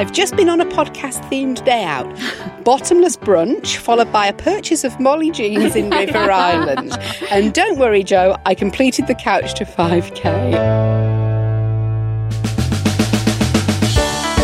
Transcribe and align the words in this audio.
I've 0.00 0.12
just 0.12 0.34
been 0.34 0.48
on 0.48 0.62
a 0.62 0.64
podcast 0.64 1.28
themed 1.28 1.62
day 1.66 1.84
out. 1.84 2.08
Bottomless 2.64 3.18
brunch, 3.18 3.76
followed 3.76 4.10
by 4.10 4.28
a 4.28 4.32
purchase 4.32 4.82
of 4.82 4.98
Molly 4.98 5.30
jeans 5.30 5.76
in 5.76 5.90
River 5.90 6.16
Island. 6.32 6.98
And 7.30 7.52
don't 7.52 7.78
worry, 7.78 8.02
Jo, 8.02 8.34
I 8.46 8.54
completed 8.54 9.08
the 9.08 9.14
couch 9.14 9.52
to 9.58 9.66
5k. 9.66 10.52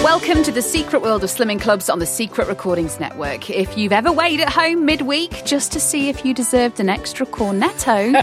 Welcome 0.05 0.43
to 0.43 0.53
the 0.53 0.61
secret 0.61 1.01
world 1.01 1.25
of 1.25 1.31
slimming 1.31 1.59
clubs 1.59 1.89
on 1.89 2.01
the 2.01 2.07
Secret 2.07 2.49
Recordings 2.49 3.01
Network. 3.01 3.49
If 3.49 3.79
you've 3.79 3.93
ever 3.93 4.13
weighed 4.13 4.43
at 4.43 4.51
home 4.51 4.85
midweek 4.85 5.47
just 5.47 5.73
to 5.73 5.81
see 5.81 6.11
if 6.11 6.23
you 6.23 6.35
deserved 6.35 6.81
an 6.81 6.91
extra 6.91 7.25
cornetto, 7.25 8.23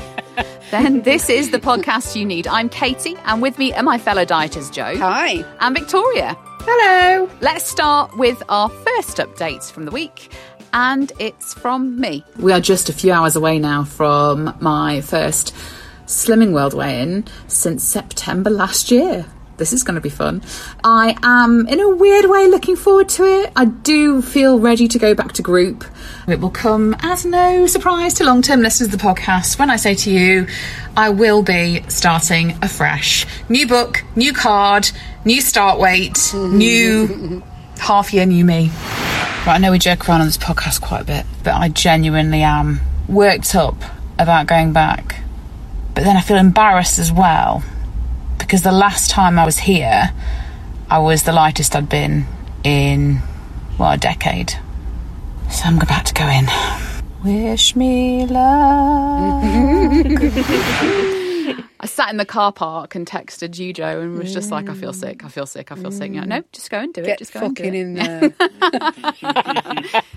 then 0.70 1.02
this 1.02 1.32
is 1.32 1.50
the 1.50 1.60
podcast 1.60 2.16
you 2.16 2.26
need. 2.26 2.46
I'm 2.46 2.70
Katy, 2.70 3.16
and 3.26 3.42
with 3.42 3.58
me 3.58 3.74
are 3.74 3.82
my 3.82 3.98
fellow 3.98 4.24
dieters, 4.24 4.72
Jo 4.72 4.96
Hi. 5.00 5.44
and 5.62 5.76
Victoria. 5.76 6.38
Hello. 6.66 7.30
Let's 7.42 7.66
start 7.66 8.18
with 8.18 8.42
our 8.48 8.70
first 8.70 9.18
updates 9.18 9.70
from 9.70 9.84
the 9.84 9.92
week, 9.92 10.32
and 10.72 11.12
it's 11.20 11.54
from 11.54 12.00
me. 12.00 12.24
We 12.40 12.54
are 12.54 12.62
just 12.62 12.88
a 12.88 12.94
few 12.94 13.12
hours 13.12 13.36
away 13.36 13.60
now 13.60 13.84
from 13.84 14.56
my 14.62 15.02
first 15.02 15.54
Slimming 16.06 16.54
World 16.54 16.74
weigh 16.74 17.02
in 17.02 17.26
since 17.48 17.84
September 17.84 18.50
last 18.50 18.92
year. 18.92 19.26
This 19.58 19.72
is 19.72 19.84
going 19.84 19.96
to 19.96 20.02
be 20.02 20.10
fun. 20.10 20.42
I 20.84 21.16
am, 21.22 21.68
in 21.68 21.80
a 21.80 21.90
weird 21.90 22.26
way, 22.26 22.48
looking 22.48 22.76
forward 22.76 23.08
to 23.10 23.24
it. 23.24 23.52
I 23.56 23.66
do 23.66 24.22
feel 24.22 24.60
ready 24.60 24.88
to 24.88 24.98
go 24.98 25.14
back 25.14 25.34
to 25.34 25.44
group. 25.44 25.86
It 26.28 26.40
will 26.40 26.50
come 26.50 26.96
as 27.00 27.24
no 27.24 27.68
surprise 27.68 28.16
to 28.16 28.24
long 28.24 28.42
term 28.42 28.62
listeners 28.62 28.92
of 28.92 29.00
the 29.00 29.06
podcast 29.06 29.60
when 29.60 29.70
I 29.70 29.76
say 29.76 29.94
to 29.94 30.12
you, 30.12 30.48
I 30.98 31.10
will 31.10 31.44
be 31.44 31.84
starting 31.88 32.58
afresh. 32.64 33.28
New 33.48 33.68
book, 33.68 34.04
new 34.16 34.34
card, 34.34 34.90
new 35.24 35.40
start 35.40 35.80
weight, 35.80 36.32
new 36.34 37.44
half 37.78 38.12
year, 38.12 38.26
new 38.26 38.44
me. 38.44 38.72
Right, 39.46 39.56
I 39.56 39.58
know 39.60 39.72
we 39.72 39.78
joke 39.80 40.10
around 40.10 40.22
on 40.22 40.28
this 40.28 40.38
podcast 40.38 40.82
quite 40.82 41.02
a 41.02 41.06
bit, 41.06 41.26
but 41.44 41.54
I 41.54 41.70
genuinely 41.70 42.42
am 42.42 42.82
worked 43.08 43.54
up 43.54 43.76
about 44.18 44.48
going 44.48 44.74
back. 44.74 45.18
But 45.94 46.06
then 46.06 46.18
I 46.18 46.22
feel 46.22 46.38
embarrassed 46.38 46.98
as 46.98 47.12
well 47.12 47.64
because 48.54 48.62
the 48.62 48.72
last 48.72 49.10
time 49.10 49.40
I 49.40 49.46
was 49.46 49.58
here, 49.58 50.12
I 50.88 51.00
was 51.00 51.24
the 51.24 51.34
lightest 51.34 51.76
I'd 51.76 51.90
been 51.90 52.28
in, 52.64 53.20
well, 53.80 53.94
a 53.94 53.98
decade. 53.98 54.52
So 55.50 55.64
I'm 55.66 55.82
about 55.82 56.06
to 56.06 56.14
go 56.14 56.28
in. 56.28 56.46
Wish 57.24 57.76
me 57.76 58.28
luck. 58.28 59.44
I 61.84 61.86
sat 61.86 62.10
in 62.12 62.16
the 62.18 62.26
car 62.26 62.54
park 62.54 62.96
and 62.96 63.06
texted 63.06 63.60
you, 63.60 63.74
Jo, 63.74 64.00
and 64.00 64.18
was 64.18 64.34
just 64.34 64.52
like, 64.52 64.70
I 64.70 64.74
feel 64.74 64.94
sick, 64.94 65.26
I 65.26 65.28
feel 65.28 65.46
sick, 65.46 65.70
I 65.70 65.76
feel 65.76 65.92
sick. 65.92 66.04
And 66.06 66.16
you're 66.16 66.22
like, 66.24 66.30
no, 66.30 66.44
just 66.54 66.70
go 66.72 66.80
and 66.80 66.94
do 66.94 67.02
it. 67.04 67.20
Just 67.20 67.34
go 67.34 67.42
and 67.42 67.54
do 67.54 67.64
it. 67.64 67.74
in 67.76 67.94
there. 67.96 68.34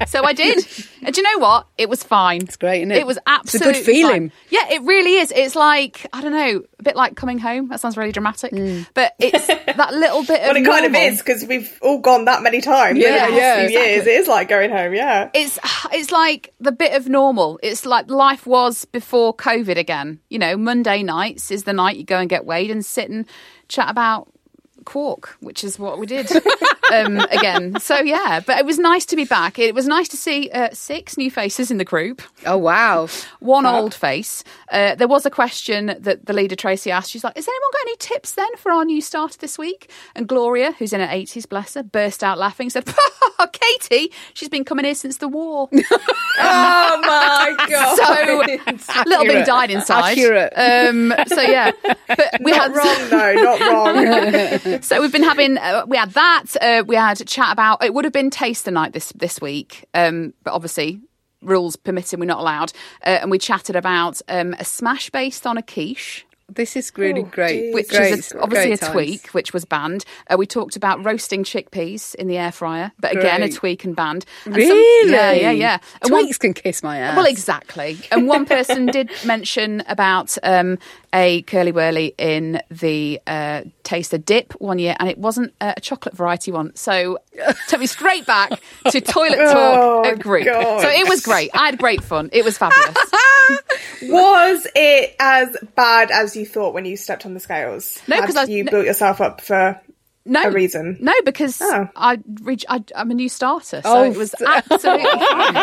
So 0.06 0.22
I 0.24 0.32
did. 0.32 0.64
and 1.02 1.14
do 1.14 1.20
you 1.20 1.22
know 1.22 1.38
what? 1.40 1.66
It 1.76 1.88
was 1.88 2.02
fine. 2.04 2.42
It's 2.42 2.56
great, 2.56 2.82
isn't 2.82 2.92
it? 2.92 2.98
It 2.98 3.06
was 3.06 3.16
It's 3.16 3.26
a 3.26 3.30
absolutely 3.30 3.72
good 3.74 3.84
feeling. 3.84 4.30
fine. 4.30 4.32
Yeah, 4.50 4.70
it 4.70 4.82
really 4.82 5.14
is. 5.14 5.32
It's 5.34 5.56
like, 5.56 6.06
I 6.12 6.20
don't 6.20 6.32
know, 6.32 6.62
a 6.78 6.82
bit 6.82 6.94
like 6.94 7.16
coming 7.16 7.38
home. 7.38 7.68
That 7.68 7.80
sounds 7.80 7.96
really 7.96 8.12
dramatic. 8.12 8.52
Mm. 8.52 8.86
But 8.94 9.14
it's 9.18 9.46
that 9.76 9.92
little 9.94 10.22
bit 10.22 10.42
of 10.42 10.48
Well, 10.48 10.56
it 10.56 10.64
kind 10.64 10.86
of 10.86 10.94
is 10.94 11.18
because 11.18 11.44
we've 11.44 11.76
all 11.82 11.98
gone 11.98 12.26
that 12.26 12.42
many 12.42 12.60
times. 12.60 12.98
Yeah, 12.98 13.26
yeah, 13.28 13.56
few 13.56 13.64
exactly. 13.64 13.74
years. 13.74 14.06
It 14.06 14.10
is 14.20 14.28
like 14.28 14.48
going 14.48 14.70
home. 14.70 14.94
Yeah. 14.94 15.30
It's 15.34 15.58
it's 15.92 16.12
like 16.12 16.54
the 16.60 16.72
bit 16.72 16.94
of 16.94 17.08
normal. 17.08 17.58
It's 17.62 17.84
like 17.84 18.08
life 18.10 18.46
was 18.46 18.84
before 18.84 19.34
COVID 19.34 19.76
again. 19.76 20.20
You 20.28 20.38
know, 20.38 20.56
Monday 20.56 21.02
nights 21.02 21.50
is 21.56 21.64
the 21.64 21.72
night 21.72 21.96
you 21.96 22.04
go 22.04 22.18
and 22.18 22.30
get 22.30 22.44
weighed 22.46 22.70
and 22.70 22.84
sit 22.84 23.10
and 23.10 23.26
chat 23.68 23.90
about 23.90 24.28
quark, 24.86 25.36
which 25.40 25.62
is 25.62 25.78
what 25.78 25.98
we 25.98 26.06
did 26.06 26.30
um, 26.92 27.18
again. 27.30 27.78
So 27.80 27.98
yeah, 28.00 28.40
but 28.46 28.58
it 28.58 28.64
was 28.64 28.78
nice 28.78 29.04
to 29.06 29.16
be 29.16 29.24
back. 29.24 29.58
It 29.58 29.74
was 29.74 29.86
nice 29.86 30.08
to 30.08 30.16
see 30.16 30.48
uh, 30.50 30.70
six 30.72 31.18
new 31.18 31.30
faces 31.30 31.70
in 31.70 31.76
the 31.76 31.84
group. 31.84 32.22
oh, 32.46 32.56
wow. 32.56 33.08
One 33.40 33.66
old 33.66 33.92
face. 33.94 34.42
Uh, 34.70 34.94
there 34.94 35.08
was 35.08 35.26
a 35.26 35.30
question 35.30 35.94
that 35.98 36.26
the 36.26 36.32
leader 36.32 36.56
Tracy 36.56 36.90
asked. 36.90 37.10
She's 37.10 37.22
like, 37.24 37.36
"Has 37.36 37.46
anyone 37.46 37.70
got 37.72 37.82
any 37.82 37.96
tips 37.98 38.32
then 38.32 38.56
for 38.56 38.72
our 38.72 38.84
new 38.84 39.00
starter 39.02 39.36
this 39.38 39.58
week?" 39.58 39.90
And 40.14 40.26
Gloria, 40.26 40.72
who's 40.78 40.92
in 40.92 41.00
her 41.00 41.08
eighties, 41.10 41.46
bless 41.46 41.74
her, 41.74 41.82
burst 41.82 42.24
out 42.24 42.38
laughing. 42.38 42.70
Said, 42.70 42.84
"Katy, 43.52 44.12
she's 44.34 44.48
been 44.48 44.64
coming 44.64 44.84
here 44.84 44.94
since 44.94 45.18
the 45.18 45.28
war." 45.28 45.68
Oh 46.38 46.98
my 47.00 47.66
god. 47.68 47.96
So 47.96 49.02
a 49.02 49.08
little 49.08 49.24
bit 49.24 49.46
died 49.46 49.70
inside. 49.70 50.18
Accurate. 50.18 50.52
Um, 50.54 51.14
so 51.28 51.40
yeah, 51.40 51.70
but 52.08 52.30
we 52.42 52.50
not 52.52 52.74
had 52.74 52.76
wrong 52.76 53.08
though. 53.08 53.34
Not 53.42 53.60
wrong. 53.60 54.75
So 54.82 55.00
we've 55.00 55.12
been 55.12 55.22
having 55.22 55.58
uh, 55.58 55.84
we 55.86 55.96
had 55.96 56.10
that. 56.12 56.44
Uh, 56.60 56.84
we 56.86 56.96
had 56.96 57.20
a 57.20 57.24
chat 57.24 57.52
about 57.52 57.84
it 57.84 57.94
would 57.94 58.04
have 58.04 58.12
been 58.12 58.30
taster 58.30 58.70
night 58.70 58.92
this 58.92 59.12
this 59.12 59.40
week, 59.40 59.84
um, 59.94 60.34
but 60.44 60.52
obviously 60.52 61.00
rules 61.42 61.76
permitting 61.76 62.20
we're 62.20 62.26
not 62.26 62.40
allowed. 62.40 62.72
Uh, 63.04 63.18
and 63.20 63.30
we 63.30 63.38
chatted 63.38 63.76
about 63.76 64.20
um, 64.28 64.54
a 64.58 64.64
smash 64.64 65.10
based 65.10 65.46
on 65.46 65.56
a 65.56 65.62
quiche. 65.62 66.26
This 66.48 66.76
is 66.76 66.92
really 66.96 67.24
great. 67.24 67.74
Which 67.74 67.88
great, 67.88 68.12
is 68.20 68.30
a, 68.30 68.40
obviously 68.40 68.66
a 68.72 68.76
great 68.76 68.80
times. 68.80 68.92
tweak, 68.92 69.26
which 69.30 69.52
was 69.52 69.64
banned. 69.64 70.04
Uh, 70.30 70.36
we 70.38 70.46
talked 70.46 70.76
about 70.76 71.04
roasting 71.04 71.42
chickpeas 71.42 72.14
in 72.14 72.28
the 72.28 72.38
air 72.38 72.52
fryer, 72.52 72.92
but 73.00 73.10
again, 73.16 73.42
a 73.42 73.48
tweak 73.48 73.84
and 73.84 73.96
banned. 73.96 74.24
And 74.44 74.54
some- 74.54 74.62
Really? 74.62 75.10
yeah, 75.10 75.32
yeah, 75.32 75.50
yeah. 75.50 75.78
And 76.02 76.12
one- 76.12 76.22
Tweaks 76.22 76.38
can 76.38 76.54
kiss 76.54 76.84
my 76.84 76.98
ass. 76.98 77.16
well, 77.16 77.26
exactly. 77.26 77.98
And 78.12 78.28
one 78.28 78.46
person 78.46 78.86
did 78.92 79.10
mention 79.24 79.82
about 79.88 80.38
um, 80.44 80.78
a 81.12 81.42
Curly 81.42 81.72
Wurly 81.72 82.14
in 82.16 82.62
the 82.70 83.20
uh, 83.26 83.62
taster 83.82 84.16
dip 84.16 84.52
one 84.60 84.78
year, 84.78 84.94
and 85.00 85.08
it 85.08 85.18
wasn't 85.18 85.52
uh, 85.60 85.74
a 85.76 85.80
chocolate 85.80 86.14
variety 86.16 86.52
one. 86.52 86.74
So 86.76 87.18
took 87.68 87.80
me 87.80 87.86
straight 87.88 88.24
back 88.24 88.50
to 88.90 89.00
toilet 89.00 89.36
talk 89.38 89.78
Oh, 89.78 90.04
at 90.04 90.20
group. 90.20 90.44
God. 90.46 90.80
So 90.82 90.88
it 90.88 91.08
was 91.08 91.22
great. 91.22 91.50
I 91.54 91.66
had 91.66 91.78
great 91.78 92.04
fun. 92.04 92.30
It 92.32 92.44
was 92.44 92.56
fabulous. 92.56 92.96
Was 94.02 94.66
it 94.74 95.14
as 95.20 95.56
bad 95.74 96.10
as 96.10 96.35
you 96.36 96.46
thought 96.46 96.74
when 96.74 96.84
you 96.84 96.96
stepped 96.96 97.26
on 97.26 97.34
the 97.34 97.40
scales? 97.40 98.00
No, 98.06 98.16
Had 98.16 98.26
'cause 98.26 98.36
I- 98.36 98.44
you 98.44 98.64
no- 98.64 98.70
built 98.70 98.86
yourself 98.86 99.20
up 99.20 99.40
for 99.40 99.80
No 100.24 100.42
a 100.42 100.50
reason. 100.50 100.96
No, 101.00 101.12
because 101.24 101.60
Oh. 101.62 101.88
I, 101.94 102.18
reach, 102.42 102.64
I 102.68 102.82
I'm 102.96 103.10
a 103.10 103.14
new 103.14 103.28
starter, 103.28 103.80
so 103.82 103.88
Oh, 103.88 104.02
it 104.04 104.16
was 104.16 104.34
absolutely 104.44 105.04
fine. 105.04 105.56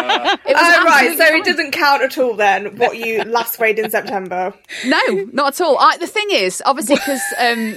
It 0.45 0.55
was 0.55 0.77
Oh 0.77 0.83
right, 0.85 1.17
so 1.17 1.23
fine. 1.25 1.35
it 1.41 1.45
doesn't 1.45 1.71
count 1.71 2.01
at 2.01 2.17
all 2.17 2.33
then. 2.35 2.77
What 2.77 2.97
you 2.97 3.23
last 3.25 3.59
weighed 3.59 3.77
in 3.79 3.89
September? 3.89 4.53
No, 4.85 5.01
not 5.33 5.59
at 5.59 5.61
all. 5.61 5.77
I, 5.79 5.97
the 5.97 6.07
thing 6.07 6.27
is, 6.31 6.61
obviously, 6.65 6.95
because 7.05 7.21
um, 7.39 7.75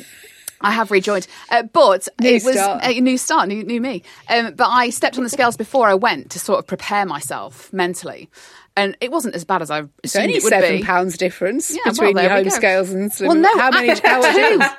I 0.60 0.70
have 0.72 0.90
rejoined, 0.92 1.26
uh, 1.50 1.64
but 1.64 2.06
it 2.22 2.44
was 2.44 2.54
start. 2.54 2.80
a 2.84 3.00
new 3.00 3.18
start, 3.18 3.48
new, 3.48 3.62
new 3.64 3.80
me. 3.80 4.02
Um, 4.30 4.54
but 4.54 4.68
I 4.68 4.90
stepped 4.90 5.18
on 5.18 5.24
the 5.24 5.28
scales 5.30 5.56
before 5.56 5.88
I 5.88 5.94
went 5.94 6.30
to 6.30 6.38
sort 6.38 6.60
of 6.60 6.66
prepare 6.68 7.04
myself 7.04 7.72
mentally. 7.72 8.30
And 8.78 8.94
it 9.00 9.10
wasn't 9.10 9.34
as 9.34 9.44
bad 9.44 9.62
as 9.62 9.70
I 9.70 9.80
It's 10.02 10.14
assumed 10.14 10.24
only 10.24 10.36
it 10.36 10.42
would 10.42 10.50
seven 10.50 10.76
be. 10.78 10.82
pounds 10.82 11.16
difference 11.16 11.70
Yeah, 11.70 11.90
between 11.90 12.14
there 12.14 12.24
your 12.24 12.32
home 12.34 12.44
go. 12.44 12.50
scales 12.50 12.90
and 12.90 13.10
slim. 13.10 13.28
Well, 13.28 13.36
no, 13.38 13.58
how 13.58 13.70
many? 13.70 13.88
actually, 13.88 14.08
how 14.10 14.20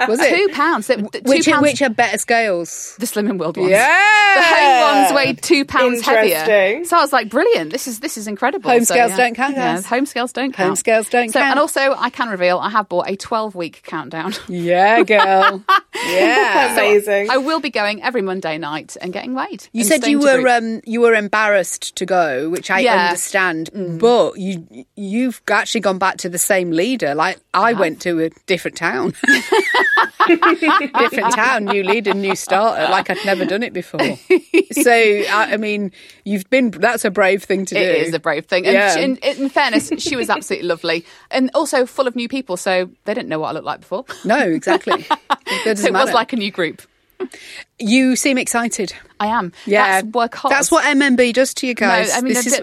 two. 0.06 0.08
was 0.12 0.20
it 0.20 0.36
Two 0.36 0.54
pounds. 0.54 0.88
Two 0.88 0.96
Which 1.26 1.48
pounds. 1.48 1.62
which 1.64 1.82
are 1.82 1.90
better 1.90 2.18
scales? 2.20 2.96
the 3.00 3.08
Slimming 3.08 3.40
World 3.40 3.58
ones. 3.58 3.72
Yeah. 3.72 4.36
The 4.36 4.44
home 4.44 5.02
ones 5.02 5.14
weighed 5.16 5.42
two 5.42 5.66
pounds 5.66 6.02
heavier. 6.02 6.36
Interesting. 6.38 6.86
So 6.86 6.98
I 6.98 7.02
was 7.02 7.12
like, 7.12 7.30
brilliant. 7.30 7.72
This 7.72 7.88
is 7.88 8.00
this 8.00 8.18
is 8.18 8.28
incredible. 8.28 8.70
Home 8.70 8.86
So, 8.86 8.94
scales 8.94 9.12
yeah. 9.12 9.18
don't 9.18 9.34
count, 9.36 9.56
Yeah, 9.56 9.76
guys. 9.78 9.86
home 9.88 10.06
scales 10.06 10.32
don't 10.32 10.52
count. 10.54 10.68
Home 10.68 10.76
scales 10.76 11.10
don't 11.10 11.30
so, 11.30 11.40
count. 11.40 11.52
And 11.52 11.60
also, 11.60 11.96
I 11.98 12.12
can 12.12 12.30
reveal 12.30 12.60
I 12.60 12.70
have 12.70 12.88
bought 12.90 13.10
a 13.10 13.16
12 13.16 13.56
week 13.56 13.82
countdown. 13.84 14.34
Yeah, 14.48 15.02
girl. 15.04 15.64
yeah. 16.06 16.74
Amazing. 16.74 17.32
I 17.32 17.38
will 17.38 17.60
be 17.60 17.70
going 17.72 18.04
every 18.04 18.22
Monday 18.22 18.58
night 18.60 18.96
and 19.02 19.12
getting 19.12 19.34
weighed. 19.34 19.68
You 19.72 19.84
said 19.84 20.06
you 20.06 20.20
were 20.20 20.48
um, 20.48 20.82
you 20.86 21.02
were 21.02 21.14
embarrassed 21.16 21.96
to 21.96 22.06
go, 22.06 22.50
which 22.50 22.70
I 22.70 22.80
Yeah. 22.82 23.14
Mm. 23.14 23.87
Understand. 23.88 24.00
But 24.00 24.40
you 24.40 24.86
you've 24.96 25.42
actually 25.50 25.82
gone 25.82 25.98
back 25.98 26.18
to 26.18 26.30
the 26.30 26.38
same 26.38 26.72
leader. 26.72 27.16
Like 27.16 27.40
I 27.54 27.74
went 27.74 28.02
to 28.02 28.20
a 28.24 28.30
different 28.46 28.78
town, 28.78 29.14
different 30.28 31.34
town, 31.34 31.66
new 31.66 31.84
leader, 31.84 32.14
new 32.14 32.36
starter. 32.36 32.90
Like 32.92 33.10
I'd 33.10 33.24
never 33.26 33.46
done 33.46 33.64
it 33.64 33.74
before. 33.74 34.00
so 34.72 34.92
I, 34.92 35.50
I 35.54 35.58
mean, 35.58 35.92
you've 36.26 36.50
been. 36.50 36.72
That's 36.72 37.06
a 37.06 37.12
brave 37.12 37.44
thing 37.44 37.66
to 37.66 37.76
do. 37.76 37.82
It 37.82 38.08
is 38.08 38.14
a 38.14 38.20
brave 38.20 38.46
thing. 38.46 38.66
And 38.66 38.74
Yeah. 38.74 38.96
she- 38.96 39.02
in, 39.04 39.18
in 39.18 39.50
fairness, 39.50 39.92
she 40.00 40.16
was 40.16 40.30
absolutely 40.30 40.68
lovely 40.68 41.06
and 41.32 41.50
also 41.54 41.86
full 41.86 42.08
of 42.08 42.16
new 42.16 42.28
people, 42.28 42.58
so 42.58 42.90
they 43.06 43.14
didn't 43.14 43.30
know 43.30 43.40
what 43.40 43.50
I 43.50 43.52
looked 43.54 43.66
like 43.66 43.80
before. 43.82 44.06
No, 44.26 44.38
exactly. 44.40 45.06
It 45.66 45.78
So 45.78 45.88
it 45.88 45.94
was 45.94 46.12
like 46.12 46.34
a 46.34 46.36
new 46.36 46.52
group. 46.52 46.82
you 47.80 48.18
seem 48.18 48.38
excited. 48.38 48.94
I 49.20 49.28
am. 49.28 49.54
Yeah, 49.66 50.02
That's 50.02 50.14
work 50.14 50.36
hard. 50.36 50.52
That's 50.54 50.70
what 50.70 50.84
MMB 50.84 51.34
does 51.34 51.54
to 51.56 51.68
you 51.68 51.74
No, 51.74 51.88
guys. 51.88 52.12
I 52.14 52.20
mean, 52.20 52.34
This 52.34 52.48
is- 52.48 52.60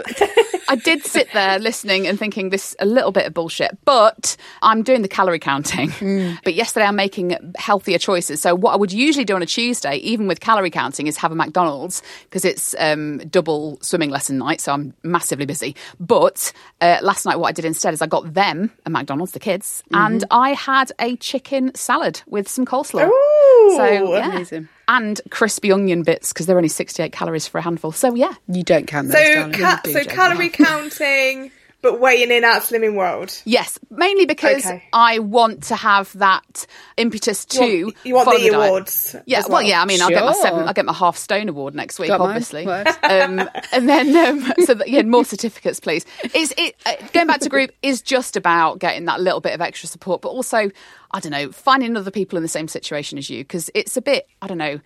I 0.69 0.77
did 0.77 1.05
sit 1.05 1.33
there 1.33 1.59
listening 1.59 2.07
and 2.07 2.19
thinking 2.19 2.51
this 2.51 2.75
a 2.79 2.87
little 2.87 3.13
bit 3.13 3.27
of 3.27 3.35
bullshit, 3.35 3.77
but 3.85 4.37
I'm 4.63 4.83
doing 4.83 5.03
the 5.03 5.09
calorie 5.09 5.39
counting. 5.39 5.91
Mm. 5.91 6.39
But 6.45 6.55
yesterday 6.55 6.87
I'm 6.87 6.97
making 6.97 7.37
healthier 7.57 7.99
choices. 7.99 8.41
So 8.41 8.55
what 8.55 8.73
I 8.73 8.77
would 8.77 8.93
usually 8.93 9.25
do 9.25 9.35
on 9.35 9.43
a 9.43 9.47
Tuesday, 9.47 9.97
even 9.97 10.27
with 10.27 10.41
calorie 10.41 10.71
counting, 10.71 11.07
is 11.07 11.17
have 11.19 11.33
a 11.33 11.35
McDonald's 11.35 12.03
because 12.25 12.45
it's 12.45 12.75
um, 12.79 13.19
double 13.31 13.79
swimming 13.81 14.11
lesson 14.11 14.39
night, 14.39 14.61
so 14.61 14.73
I'm 14.73 14.95
massively 15.03 15.47
busy. 15.47 15.75
But 16.01 16.53
uh, 16.81 16.99
last 17.03 17.25
night, 17.27 17.39
what 17.39 17.49
I 17.49 17.53
did 17.53 17.65
instead 17.65 17.95
is 17.95 18.03
I 18.03 18.07
got 18.07 18.35
them 18.35 18.71
a 18.87 18.91
McDonald's, 18.91 19.33
the 19.33 19.41
kids, 19.41 19.83
Mm-hmm. 19.93 20.05
and 20.15 20.25
I 20.31 20.51
had 20.55 20.93
a 20.99 21.17
chicken 21.17 21.75
salad 21.75 22.23
with 22.27 22.49
some 22.49 22.65
coleslaw. 22.67 23.07
Ooh, 23.09 23.77
so 23.77 23.85
yeah. 24.15 24.31
amazing. 24.33 24.69
And 24.89 25.21
crispy 25.31 25.73
onion 25.73 26.03
bits 26.03 26.33
because 26.33 26.47
they're 26.47 26.57
only 26.57 26.69
68 26.69 27.13
calories 27.13 27.47
for 27.47 27.59
a 27.59 27.63
handful. 27.63 27.93
So 27.93 28.15
yeah, 28.15 28.35
you 28.49 28.63
don't 28.63 28.87
count 28.87 29.09
those. 29.09 29.17
So, 29.17 29.35
darling. 29.35 29.53
ca- 29.53 29.81
so 29.85 30.05
calorie 30.05 30.51
counting, 30.51 31.51
but 31.85 32.01
weighing 32.01 32.31
in 32.31 32.45
at 32.45 32.63
Slimming 32.63 32.95
World. 32.97 33.41
Yes, 33.45 33.79
mainly 33.91 34.25
because 34.25 34.65
Okay. 34.65 34.83
I 34.95 35.19
want 35.19 35.65
to 35.65 35.77
have 35.77 36.11
that 36.19 36.67
impetus 36.97 37.45
to 37.45 37.65
You 37.65 37.85
want, 37.85 37.97
you 38.05 38.15
want 38.15 38.25
follow 38.25 38.39
the 38.39 38.51
diet. 38.51 38.69
awards. 38.71 39.17
Yeah, 39.27 39.41
as 39.41 39.49
well, 39.51 39.61
yeah. 39.63 39.83
I 39.83 39.85
mean, 39.85 40.01
I'll 40.01 40.09
get 40.09 40.25
my 40.25 40.33
seven. 40.33 40.67
I'll 40.67 40.73
get 40.73 40.87
my 40.87 40.95
half 40.95 41.19
stone 41.19 41.51
award 41.51 41.75
next 41.75 41.99
week, 41.99 42.09
Got 42.09 42.21
obviously. 42.23 42.65
Um, 43.05 43.49
and 43.73 43.87
then, 43.89 44.17
um, 44.17 44.53
so 44.65 44.73
that, 44.75 44.89
yeah, 44.89 45.03
more 45.03 45.27
certificates, 45.27 45.79
please. 45.79 46.07
Is 46.35 46.55
it 46.57 46.75
uh, 46.87 46.95
going 47.13 47.27
back 47.27 47.41
to 47.41 47.51
group 47.51 47.71
is 47.83 48.01
just 48.01 48.35
about 48.35 48.79
getting 48.79 49.05
that 49.05 49.21
little 49.21 49.41
bit 49.41 49.53
of 49.53 49.61
extra 49.61 49.87
support, 49.89 50.23
but 50.23 50.31
also, 50.31 50.71
I 51.11 51.21
don't 51.21 51.33
know, 51.33 51.53
finding 51.53 51.97
other 51.99 52.11
people 52.11 52.39
in 52.39 52.43
the 52.43 52.49
same 52.49 52.67
situation 52.67 53.19
as 53.19 53.29
you 53.29 53.45
because 53.45 53.69
it's 53.75 53.97
a 53.99 54.03
bit, 54.03 54.27
I 54.41 54.47
don't 54.47 54.59
know. 54.59 54.81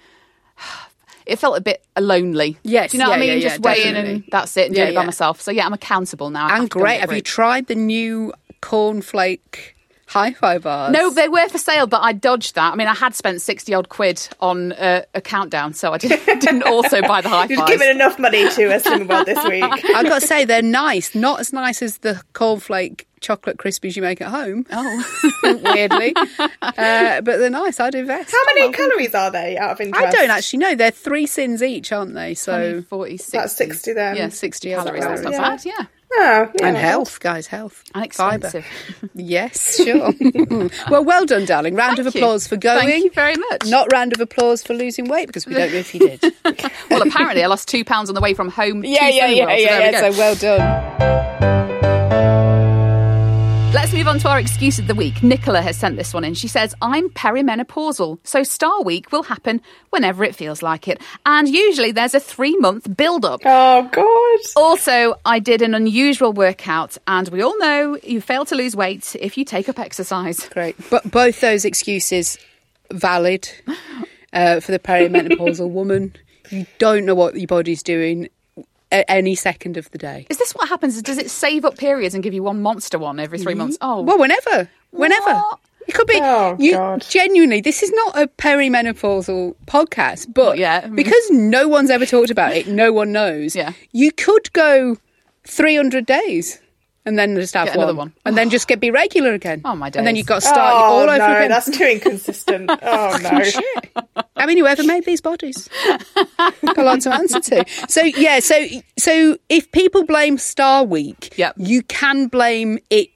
It 1.29 1.39
felt 1.39 1.57
a 1.59 1.61
bit 1.61 1.85
lonely. 1.99 2.57
Yes, 2.63 2.91
Do 2.93 2.97
you 2.99 3.05
know 3.05 3.11
what 3.11 3.19
I 3.19 3.21
mean? 3.21 3.35
yeah, 3.35 3.39
Just 3.49 3.61
yeah, 3.63 3.71
weighing 3.71 3.95
definitely. 3.95 4.15
and 4.15 4.25
that's 4.33 4.57
it, 4.57 4.67
and 4.69 4.77
Yeah, 4.77 4.85
doing 4.85 4.95
it 4.95 4.97
by 4.97 5.05
myself. 5.05 5.41
So 5.41 5.51
yeah, 5.51 5.67
I'm 5.67 5.73
accountable 5.75 6.31
now. 6.31 6.49
And 6.49 6.63
to 6.65 6.69
go 6.75 6.81
with 6.81 6.85
great. 6.85 7.01
Have 7.01 7.13
you 7.13 7.21
tried 7.21 7.67
the 7.67 7.75
new 7.75 8.33
cornflake 8.63 9.75
hi 10.07 10.33
fi 10.33 10.59
bars? 10.59 10.93
No, 10.93 11.11
they 11.11 11.29
were 11.29 11.49
for 11.49 11.59
sale, 11.59 11.87
but 11.87 12.01
I 12.03 12.13
dodged 12.13 12.55
that. 12.55 12.73
I 12.73 12.77
mean, 12.77 12.87
I 12.89 12.95
had 12.95 13.15
spent 13.15 13.43
sixty 13.43 13.75
odd 13.75 13.89
quid 13.89 14.27
on 14.41 14.73
uh, 14.73 15.03
a 15.15 15.21
countdown, 15.21 15.75
so 15.75 15.93
I 15.93 15.99
didn't, 15.99 16.25
didn't 16.41 16.63
also 16.63 17.03
buy 17.03 17.21
the 17.21 17.29
high 17.29 17.47
You've 17.49 17.67
given 17.67 17.89
enough 17.89 18.19
money 18.19 18.49
to 18.49 18.65
a 18.75 18.81
Slimming 18.81 19.09
World 19.09 19.27
this 19.27 19.45
week. 19.49 19.63
I've 19.65 20.07
got 20.07 20.21
to 20.23 20.27
say 20.27 20.45
they're 20.45 20.63
nice. 20.63 21.15
Not 21.15 21.41
as 21.41 21.53
nice 21.53 21.83
as 21.83 21.99
the 21.99 22.23
cornflake 22.33 23.05
chocolate 23.21 23.57
crispies 23.57 23.97
you 23.97 24.03
make 24.03 24.21
at 24.21 24.29
home. 24.29 24.67
Oh, 24.71 25.31
weirdly, 25.63 26.15
uh, 26.63 27.21
but 27.21 27.25
they're 27.25 27.51
nice. 27.51 27.81
I'd 27.81 27.95
invest. 27.95 28.33
How 28.33 28.55
many 28.55 28.73
calories 28.73 29.15
are 29.15 29.31
they 29.31 29.57
out 29.57 29.73
of 29.73 29.81
interest? 29.81 30.07
I 30.07 30.11
don't 30.11 30.31
actually 30.31 30.61
know. 30.61 30.75
They're 30.75 30.91
three 30.91 31.27
sins 31.27 31.63
each, 31.63 31.93
aren't 31.93 32.15
they? 32.15 32.35
So 32.35 32.83
40, 32.83 33.17
60. 33.17 33.37
That's 33.37 33.57
60 33.57 33.93
then. 33.93 34.17
Yeah, 34.17 34.29
60 34.29 34.71
calories. 34.71 35.05
That's 35.05 35.23
not 35.23 35.33
yeah. 35.33 35.41
bad, 35.41 35.65
yeah. 35.65 35.87
Oh, 36.11 36.51
yeah. 36.59 36.67
and 36.67 36.77
health, 36.77 37.21
guys, 37.21 37.47
health 37.47 37.85
And 37.95 38.13
Fibre. 38.13 38.65
Yes, 39.15 39.77
sure. 39.77 40.13
well, 40.89 41.05
well 41.05 41.27
done, 41.27 41.45
darling. 41.45 41.75
Round 41.75 41.99
of 41.99 42.07
Thank 42.07 42.15
you. 42.15 42.21
applause 42.21 42.49
for 42.49 42.57
going. 42.57 42.87
Thank 42.87 43.05
you 43.05 43.11
very 43.11 43.37
much. 43.37 43.67
Not 43.67 43.93
round 43.93 44.15
of 44.15 44.21
applause 44.21 44.63
for 44.63 44.75
losing 44.75 45.09
weight 45.09 45.27
because 45.27 45.47
we 45.47 45.55
don't 45.55 45.71
know 45.71 45.79
if 45.79 45.95
you 45.95 46.01
did. 46.01 46.35
Well, 46.91 47.03
apparently 47.03 47.45
I 47.45 47.47
lost 47.47 47.69
two 47.69 47.85
pounds 47.85 48.09
on 48.09 48.15
the 48.15 48.21
way 48.21 48.33
from 48.33 48.49
home 48.49 48.85
yeah, 48.85 49.01
to 49.01 49.15
yeah, 49.15 49.29
Slimming 49.29 49.37
yeah, 49.37 49.45
so 49.45 49.51
yeah, 49.51 49.79
we 49.79 49.93
yeah. 49.93 50.11
So 50.11 50.19
well 50.19 50.35
done. 50.35 51.68
Let's 53.99 54.07
move 54.07 54.15
on 54.15 54.21
to 54.21 54.29
our 54.29 54.39
excuse 54.39 54.79
of 54.79 54.87
the 54.87 54.95
week. 54.95 55.25
Nicola 55.25 55.61
has 55.61 55.77
sent 55.77 55.97
this 55.97 56.15
one 56.15 56.23
in. 56.23 56.35
She 56.35 56.47
says, 56.47 56.73
I'm 56.81 57.09
perimenopausal, 57.11 58.21
so 58.23 58.45
Star 58.45 58.81
Week 58.85 59.11
will 59.11 59.25
happen 59.25 59.61
whenever 59.91 60.23
it 60.23 60.37
feels 60.37 60.63
like 60.63 60.87
it. 60.87 61.03
And 61.27 61.49
usually 61.49 61.91
there's 61.91 62.15
a 62.15 62.21
three 62.21 62.55
month 62.59 62.97
build 62.97 63.25
up. 63.25 63.41
Oh, 63.45 63.89
God. 63.91 64.39
Also, 64.55 65.17
I 65.25 65.41
did 65.41 65.63
an 65.63 65.75
unusual 65.75 66.33
workout, 66.33 66.97
and 67.09 67.29
we 67.31 67.43
all 67.43 67.59
know 67.59 67.99
you 68.05 68.21
fail 68.21 68.45
to 68.45 68.55
lose 68.55 68.77
weight 68.77 69.17
if 69.19 69.37
you 69.37 69.45
take 69.45 69.69
up 69.69 69.81
exercise. 69.81 70.49
Great. 70.51 70.77
But 70.91 71.11
both 71.11 71.41
those 71.41 71.65
excuses 71.65 72.39
valid 72.93 73.51
uh, 74.33 74.61
for 74.61 74.71
the 74.71 74.79
perimenopausal 74.79 75.69
woman. 75.73 76.15
You 76.51 76.67
don't 76.79 77.05
know 77.05 77.17
what 77.17 77.35
your 77.35 77.49
body's 77.49 77.83
doing 77.83 78.29
at 78.91 79.05
any 79.09 79.35
second 79.35 79.77
of 79.77 79.91
the 79.91 79.99
day. 79.99 80.27
Is 80.31 80.39
this 80.39 80.53
what 80.55 80.69
happens? 80.69 81.01
Does 81.03 81.19
it 81.19 81.31
save 81.31 81.65
up 81.65 81.77
periods 81.77 82.15
and 82.15 82.23
give 82.23 82.35
you 82.35 82.43
one 82.43 82.63
monster 82.63 82.99
one 82.99 83.21
every 83.21 83.39
three 83.39 83.55
months? 83.55 83.77
Mm-hmm. 83.79 84.01
Oh, 84.01 84.03
Well, 84.03 84.19
whenever, 84.19 84.69
whenever. 84.91 85.33
What? 85.35 85.59
It 85.87 85.95
could 85.95 86.07
be. 86.07 86.19
Oh, 86.23 86.55
you 86.59 86.73
God. 86.73 87.01
genuinely. 87.09 87.63
This 87.63 87.83
is 87.83 87.91
not 87.93 88.19
a 88.21 88.27
perimenopausal 88.27 89.55
podcast, 89.67 90.33
but 90.35 90.59
yeah. 90.59 90.87
because 90.95 91.31
no 91.31 91.67
one's 91.67 91.89
ever 91.91 92.05
talked 92.05 92.31
about 92.31 92.53
it, 92.53 92.69
no 92.69 92.93
one 92.93 93.11
knows. 93.13 93.57
Yeah. 93.57 93.73
you 93.93 94.13
could 94.13 94.53
go 94.53 94.97
three 95.45 95.77
hundred 95.77 96.05
days. 96.05 96.61
And 97.09 97.19
then 97.19 97.35
just 97.37 97.55
have 97.55 97.67
Get 97.69 97.77
another 97.77 97.95
one. 97.95 98.13
and 98.27 98.37
then 98.37 98.51
just 98.51 98.69
get 98.69 98.81
be 98.81 98.91
regular 98.91 99.33
again. 99.33 99.63
Oh, 99.65 99.75
my 99.75 99.89
God. 99.91 99.99
And 99.99 100.07
then 100.07 100.15
you've 100.15 100.27
got 100.27 100.37
to 100.37 100.41
start 100.43 100.75
oh, 100.75 100.77
all 100.85 101.01
over 101.03 101.17
no, 101.19 101.25
again. 101.25 101.49
that's 101.49 101.71
too 101.77 101.85
inconsistent. 101.85 102.71
Oh, 102.83 103.19
no. 103.23 104.23
I 104.37 104.47
mean, 104.47 104.59
whoever 104.59 104.85
made 104.85 105.05
these 105.05 105.21
bodies, 105.21 105.69
got 106.37 106.79
a 106.79 106.83
lot 106.83 107.01
to 107.03 107.15
answer 107.15 107.41
to. 107.41 107.65
So 107.89 108.03
yeah, 108.03 108.41
so 108.41 108.67
so 108.99 109.37
if 109.49 109.71
people 109.73 110.05
blame 110.05 110.39
Star 110.39 110.85
Week, 110.85 111.37
Yep. 111.37 111.55
you 111.57 111.83
can 111.83 112.29
blame 112.29 112.79
it 112.91 113.09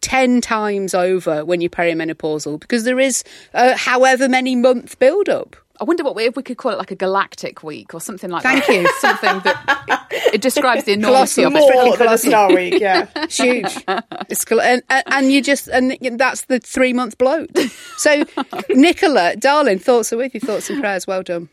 ten 0.00 0.40
times 0.40 0.94
over 0.94 1.44
when 1.44 1.60
you're 1.60 1.70
perimenopausal 1.70 2.60
because 2.60 2.84
there 2.84 3.00
is 3.00 3.24
uh, 3.54 3.76
however 3.76 4.28
many 4.28 4.54
month 4.54 4.98
build 4.98 5.28
up. 5.28 5.56
I 5.80 5.84
wonder 5.84 6.04
what 6.04 6.14
we, 6.14 6.24
if 6.24 6.36
we 6.36 6.42
could 6.42 6.56
call 6.56 6.70
it 6.70 6.78
like 6.78 6.92
a 6.92 6.96
galactic 6.96 7.64
week 7.64 7.94
or 7.94 8.00
something 8.00 8.30
like 8.30 8.44
Thank 8.44 8.66
that. 8.66 8.66
Thank 8.66 8.86
you. 8.86 8.92
Something 9.00 9.40
that 9.40 10.06
it, 10.10 10.34
it 10.34 10.40
describes 10.40 10.84
the 10.84 10.92
enormity 10.92 11.42
of 11.42 11.52
it. 11.52 11.58
More 11.58 11.96
than 11.96 12.08
a 12.08 12.18
Star 12.18 12.54
Week, 12.54 12.78
yeah. 12.78 13.08
It's 13.16 13.36
huge. 13.40 13.84
It's 14.28 14.44
and, 14.52 14.82
and 14.88 15.32
you 15.32 15.42
just 15.42 15.66
and 15.68 15.98
that's 16.18 16.42
the 16.42 16.60
three 16.60 16.92
month 16.92 17.18
bloat. 17.18 17.50
So 17.96 18.24
Nicola, 18.70 19.34
darling, 19.36 19.80
thoughts 19.80 20.12
are 20.12 20.16
with 20.16 20.34
you. 20.34 20.40
Thoughts 20.40 20.70
and 20.70 20.80
prayers. 20.80 21.06
Well 21.08 21.22
done. 21.22 21.48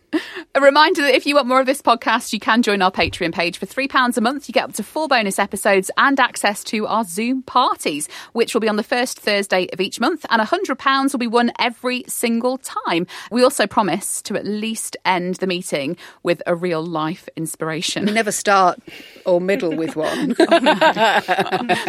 A 0.54 0.62
reminder 0.62 1.01
that 1.01 1.16
if 1.16 1.25
you 1.25 1.36
want 1.36 1.48
more 1.48 1.62
of 1.62 1.66
this 1.66 1.82
podcast, 1.82 2.34
you 2.34 2.40
can 2.40 2.62
join 2.62 2.82
our 2.82 2.92
Patreon 2.92 3.34
page 3.34 3.58
for 3.58 3.66
£3 3.66 4.18
a 4.18 4.22
month. 4.22 4.50
You 4.50 4.54
get 4.54 4.66
up 4.66 4.74
to 4.74 4.84
four 4.84 5.08
bonus 5.08 5.40
episodes 5.40 5.90
and 5.98 6.20
access 6.20 6.66
to 6.66 6.86
our 6.86 7.06
Zoom 7.06 7.44
parties, 7.44 8.10
which 8.34 8.54
will 8.54 8.60
be 8.60 8.68
on 8.68 8.75
the 8.75 8.84
first 8.84 9.18
Thursday 9.18 9.68
of 9.72 9.80
each 9.80 10.01
month. 10.01 10.25
And 10.30 10.42
a 10.42 10.46
£100 10.46 11.12
will 11.12 11.20
be 11.20 11.28
won 11.28 11.54
every 11.60 12.04
single 12.08 12.58
time. 12.58 13.08
We 13.32 13.42
also 13.44 13.68
promise 13.68 14.21
to 14.24 14.36
at 14.36 14.46
least 14.46 14.98
end 15.06 15.36
the 15.36 15.48
meeting 15.48 15.98
with 16.24 16.42
a 16.46 16.56
real 16.56 16.84
life 16.84 17.28
inspiration. 17.36 18.06
We 18.06 18.12
never 18.12 18.32
start 18.32 18.80
or 19.25 19.40
middle 19.42 19.75
with 19.75 19.96
one. 19.96 20.36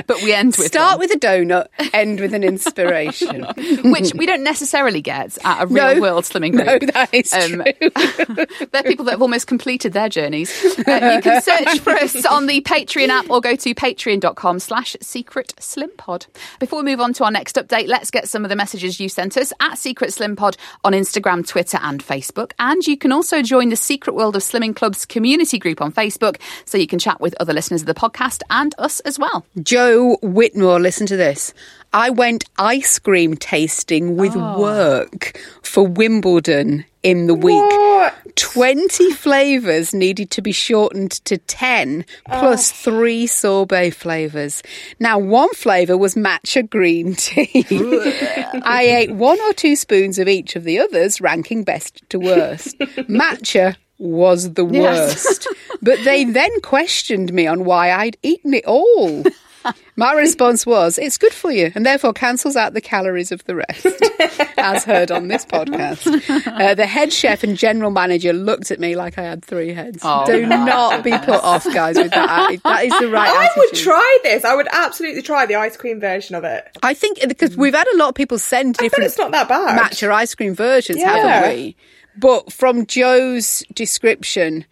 But 0.07 0.23
we 0.23 0.33
end 0.33 0.57
with 0.57 0.67
Start 0.67 0.99
one, 0.99 1.01
with 1.09 1.15
a 1.15 1.19
donut, 1.19 1.67
end 1.93 2.21
with 2.21 2.35
an 2.35 2.45
inspiration. 2.45 3.45
which 3.85 4.15
we 4.15 4.27
don't 4.27 4.43
necessarily 4.43 5.01
get 5.01 5.37
at 5.45 5.63
a 5.63 5.67
real 5.67 5.95
No. 5.95 6.01
world 6.01 6.25
slimming 6.25 6.53
group. 6.53 6.83
No, 6.83 6.93
that 6.93 7.13
is 7.13 7.33
Um, 7.33 7.63
true. 7.63 8.67
They're 8.73 8.83
people 8.83 9.05
that 9.07 9.13
have 9.13 9.23
almost 9.23 9.47
completed 9.47 9.93
their 9.93 10.09
journeys. 10.09 10.51
Uh, 10.87 11.13
you 11.17 11.23
can 11.23 11.41
search 11.43 11.81
for 11.81 11.91
us 11.93 12.25
on 12.27 12.47
the 12.47 12.61
Patreon 12.63 13.09
app 13.09 13.31
or 13.31 13.41
go 13.41 13.55
to 13.57 13.75
patreon.com 13.75 14.59
slash 14.59 14.97
secret 15.01 15.55
slim 15.59 15.91
pod. 15.97 16.27
Before 16.61 16.81
we 16.83 16.91
move 16.91 17.01
on 17.01 17.13
to 17.15 17.25
our 17.25 17.31
next 17.31 17.57
update, 17.57 17.89
let's 17.89 18.11
get 18.11 18.29
some 18.29 18.45
of 18.45 18.49
the 18.49 18.57
messages 18.57 19.01
you 19.01 19.09
sent 19.09 19.37
us 19.37 19.53
at 19.61 19.79
secret 19.79 20.13
slim 20.13 20.37
pod 20.37 20.57
on 20.85 20.93
Instagram, 20.93 21.47
Twitter 21.47 21.79
and 21.83 22.03
Facebook. 22.05 22.12
Facebook, 22.13 22.53
and 22.59 22.87
you 22.87 22.97
can 22.99 23.11
also 23.11 23.41
join 23.41 23.71
the 23.71 23.77
Secret 23.77 24.13
World 24.13 24.37
of 24.37 24.43
Slimming 24.43 24.77
Club's 24.77 25.07
community 25.07 25.59
group 25.59 25.81
on 25.81 25.93
Facebook 25.93 26.37
so 26.67 26.77
you 26.77 26.87
can 26.87 26.99
chat 26.99 27.21
with 27.21 27.35
other 27.41 27.55
listeners 27.55 27.81
of 27.81 27.87
the 27.87 27.95
podcast 27.95 28.43
and 28.51 28.75
us 28.77 29.01
as 29.01 29.19
well. 29.19 29.47
Joe 29.63 30.19
Whitmore, 30.21 30.79
listen 30.79 31.07
to 31.07 31.17
this. 31.17 31.55
I 31.95 32.11
went 32.11 32.45
ice 32.59 32.99
cream 32.99 33.35
tasting 33.37 34.17
with 34.17 34.37
oh. 34.37 34.61
work 34.61 35.41
for 35.63 35.87
Wimbledon 35.87 36.85
in 37.03 37.27
the 37.27 37.35
week. 37.35 37.57
What? 37.57 38.37
20 38.37 39.13
flavours 39.13 39.93
needed 39.93 40.31
to 40.31 40.43
be 40.43 40.53
shortened 40.53 41.13
to 41.25 41.39
10 41.39 42.05
plus 42.29 42.71
oh. 42.73 42.75
three 42.75 43.27
sorbet 43.27 43.91
flavours. 43.91 44.63
Now, 44.99 45.19
one 45.19 45.51
flavour 45.51 45.97
was 45.97 46.15
matcha 46.15 46.69
green 46.69 47.15
tea. 47.15 47.67
I 48.65 48.83
ate 48.85 49.13
one 49.13 49.41
or 49.43 49.53
two 49.53 49.77
spoons 49.77 50.19
of 50.19 50.29
each 50.29 50.57
of 50.57 50.65
the 50.65 50.79
others, 50.79 51.21
ranking 51.21 51.65
best 51.65 52.03
to 52.11 52.19
worst. 52.19 52.79
matcha 52.79 53.77
was 53.99 54.55
the 54.55 54.67
Yes. 54.67 55.25
worst. 55.25 55.49
but 55.81 55.99
they 56.05 56.25
then 56.25 56.61
questioned 56.61 57.33
me 57.33 57.47
on 57.47 57.65
why 57.65 57.93
I'd 57.93 58.17
eaten 58.23 58.55
it 58.55 58.65
all. 58.67 59.25
My 59.97 60.13
response 60.15 60.65
was, 60.67 60.99
it's 60.99 61.19
good 61.19 61.33
for 61.33 61.51
you 61.53 61.71
and 61.75 61.85
therefore 61.85 62.13
cancels 62.13 62.57
out 62.57 62.75
the 62.75 62.81
calories 62.81 63.31
of 63.33 63.45
the 63.45 63.55
rest, 63.57 63.87
as 64.59 64.85
heard 64.85 65.11
on 65.11 65.29
this 65.29 65.45
podcast. 65.45 66.07
Uh, 66.47 66.75
the 66.75 66.87
head 66.87 67.13
chef 67.13 67.43
and 67.45 67.57
general 67.57 67.91
manager 67.91 68.33
looked 68.33 68.71
at 68.71 68.81
me 68.81 68.97
like 68.97 69.19
I 69.19 69.23
had 69.23 69.45
three 69.45 69.73
heads. 69.73 70.01
Oh, 70.03 70.25
Do 70.27 70.47
no. 70.47 70.65
not 70.65 71.05
be 71.05 71.11
put 71.11 71.43
off, 71.43 71.65
guys, 71.73 71.97
with 71.97 72.11
that. 72.13 72.57
That 72.65 72.85
is 72.85 72.93
the 72.99 73.09
right 73.09 73.29
I 73.29 73.45
attitude. 73.45 73.57
would 73.57 73.75
try 73.81 74.19
this. 74.23 74.45
I 74.45 74.55
would 74.55 74.69
absolutely 74.73 75.23
try 75.23 75.47
the 75.47 75.57
ice 75.57 75.77
cream 75.77 76.01
version 76.01 76.35
of 76.35 76.45
it. 76.45 76.67
I 76.83 76.95
think 76.95 77.19
because 77.29 77.57
we've 77.57 77.75
had 77.75 77.87
a 77.95 77.97
lot 77.97 78.09
of 78.11 78.15
people 78.15 78.39
send 78.39 78.77
different 78.77 79.05
it's 79.05 79.19
not 79.19 79.31
that 79.33 79.49
bad. 79.49 79.79
matcha 79.79 80.11
ice 80.13 80.35
cream 80.35 80.55
versions, 80.55 80.99
Yeah. 80.99 81.17
haven't 81.17 81.55
we? 81.57 81.77
But 82.17 82.53
from 82.53 82.87
Joe's 82.87 83.65
description, 83.75 84.65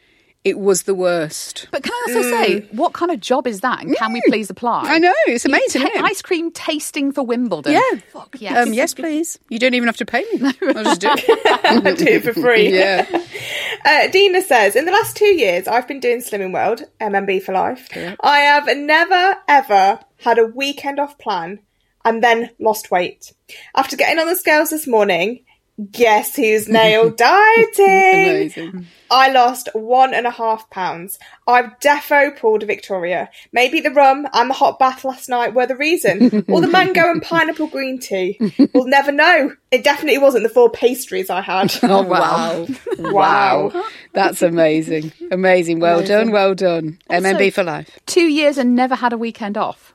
it 0.43 0.59
was 0.59 0.85
the 0.85 0.95
worst. 0.95 1.69
But 1.71 1.83
can 1.83 1.93
I 1.93 2.05
also 2.09 2.23
say, 2.23 2.61
what 2.73 2.95
kind 2.95 3.11
of 3.11 3.21
job 3.21 3.47
is 3.47 3.61
that? 3.61 3.83
And 3.83 3.95
can 3.95 4.13
we 4.13 4.23
please 4.27 4.49
apply? 4.49 4.85
I 4.87 4.99
know, 4.99 5.13
it's 5.27 5.45
amazing, 5.45 5.83
Ta- 5.83 6.03
ice 6.03 6.23
cream 6.23 6.51
tasting 6.51 7.13
for 7.13 7.23
Wimbledon. 7.23 7.75
Yeah. 7.75 8.01
Fuck 8.13 8.37
yes. 8.41 8.57
Um, 8.67 8.73
yes, 8.73 8.95
please. 8.95 9.39
You 9.51 9.59
don't 9.59 9.75
even 9.75 9.87
have 9.87 9.99
to 9.99 10.07
pay 10.07 10.25
me. 10.33 10.53
I'll 10.63 10.85
just 10.85 11.01
do 11.03 11.09
it. 11.13 11.99
do 11.99 12.05
it 12.07 12.23
for 12.25 12.33
free. 12.33 12.75
yeah. 12.79 13.07
Uh, 13.83 14.09
Dina 14.09 14.43
says, 14.43 14.77
in 14.77 14.85
the 14.85 14.93
last 14.93 15.17
two 15.17 15.25
years, 15.25 15.67
I've 15.67 15.89
been 15.89 16.01
doing 16.01 16.19
Slimming 16.19 16.53
World, 16.53 16.83
MMB 17.01 17.43
for 17.43 17.53
life. 17.53 17.89
I 18.23 18.41
have 18.41 18.69
never, 18.77 19.37
ever 19.49 20.01
had 20.19 20.39
a 20.39 20.45
weekend 20.45 21.01
off 21.01 21.17
plan 21.17 21.61
and 22.05 22.23
then 22.23 22.51
lost 22.59 22.91
weight. 22.91 23.33
After 23.75 23.97
getting 23.97 24.19
on 24.19 24.27
the 24.27 24.37
scales 24.37 24.69
this 24.69 24.87
morning, 24.87 25.45
guess 25.91 26.37
who's 26.37 26.69
nailed 26.69 27.17
dieting? 27.17 27.85
Amazing. 27.85 28.87
I 29.11 29.31
lost 29.33 29.69
one 29.75 30.15
and 30.15 30.27
a 30.27 30.31
half 30.31 30.71
pounds. 30.71 31.19
I've 31.47 31.79
defo 31.81 32.37
pulled 32.39 32.63
a 32.63 32.67
Victoria. 32.67 33.29
Maybe 33.53 33.81
the 33.81 33.91
rum 33.91 34.27
and 34.33 34.49
the 34.49 34.55
hot 34.55 34.79
bath 34.79 35.05
last 35.05 35.29
night 35.29 35.53
were 35.53 35.67
the 35.67 35.77
reason. 35.77 36.45
or 36.49 36.61
the 36.61 36.69
mango 36.69 37.11
and 37.11 37.21
pineapple 37.31 37.67
green 37.69 37.99
tea. 37.99 38.39
We'll 38.73 38.87
never 38.87 39.11
know. 39.11 39.55
It 39.73 39.83
definitely 39.83 40.19
wasn't 40.19 40.45
the 40.45 40.49
four 40.49 40.71
pastries 40.71 41.29
I 41.31 41.41
had. 41.41 41.73
Oh, 41.83 42.03
wow. 42.03 42.67
Wow. 42.99 43.85
That's 44.13 44.43
amazing. 44.43 45.13
Amazing. 45.33 45.81
Well 45.81 46.05
done. 46.05 46.31
Well 46.31 46.55
done. 46.55 46.99
MMB 47.11 47.53
for 47.53 47.65
life. 47.65 47.99
Two 48.07 48.29
years 48.29 48.59
and 48.59 48.77
never 48.77 48.95
had 48.95 49.13
a 49.13 49.19
weekend 49.19 49.59
off. 49.59 49.93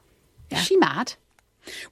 Is 0.52 0.60
she 0.66 0.76
mad? 0.78 1.14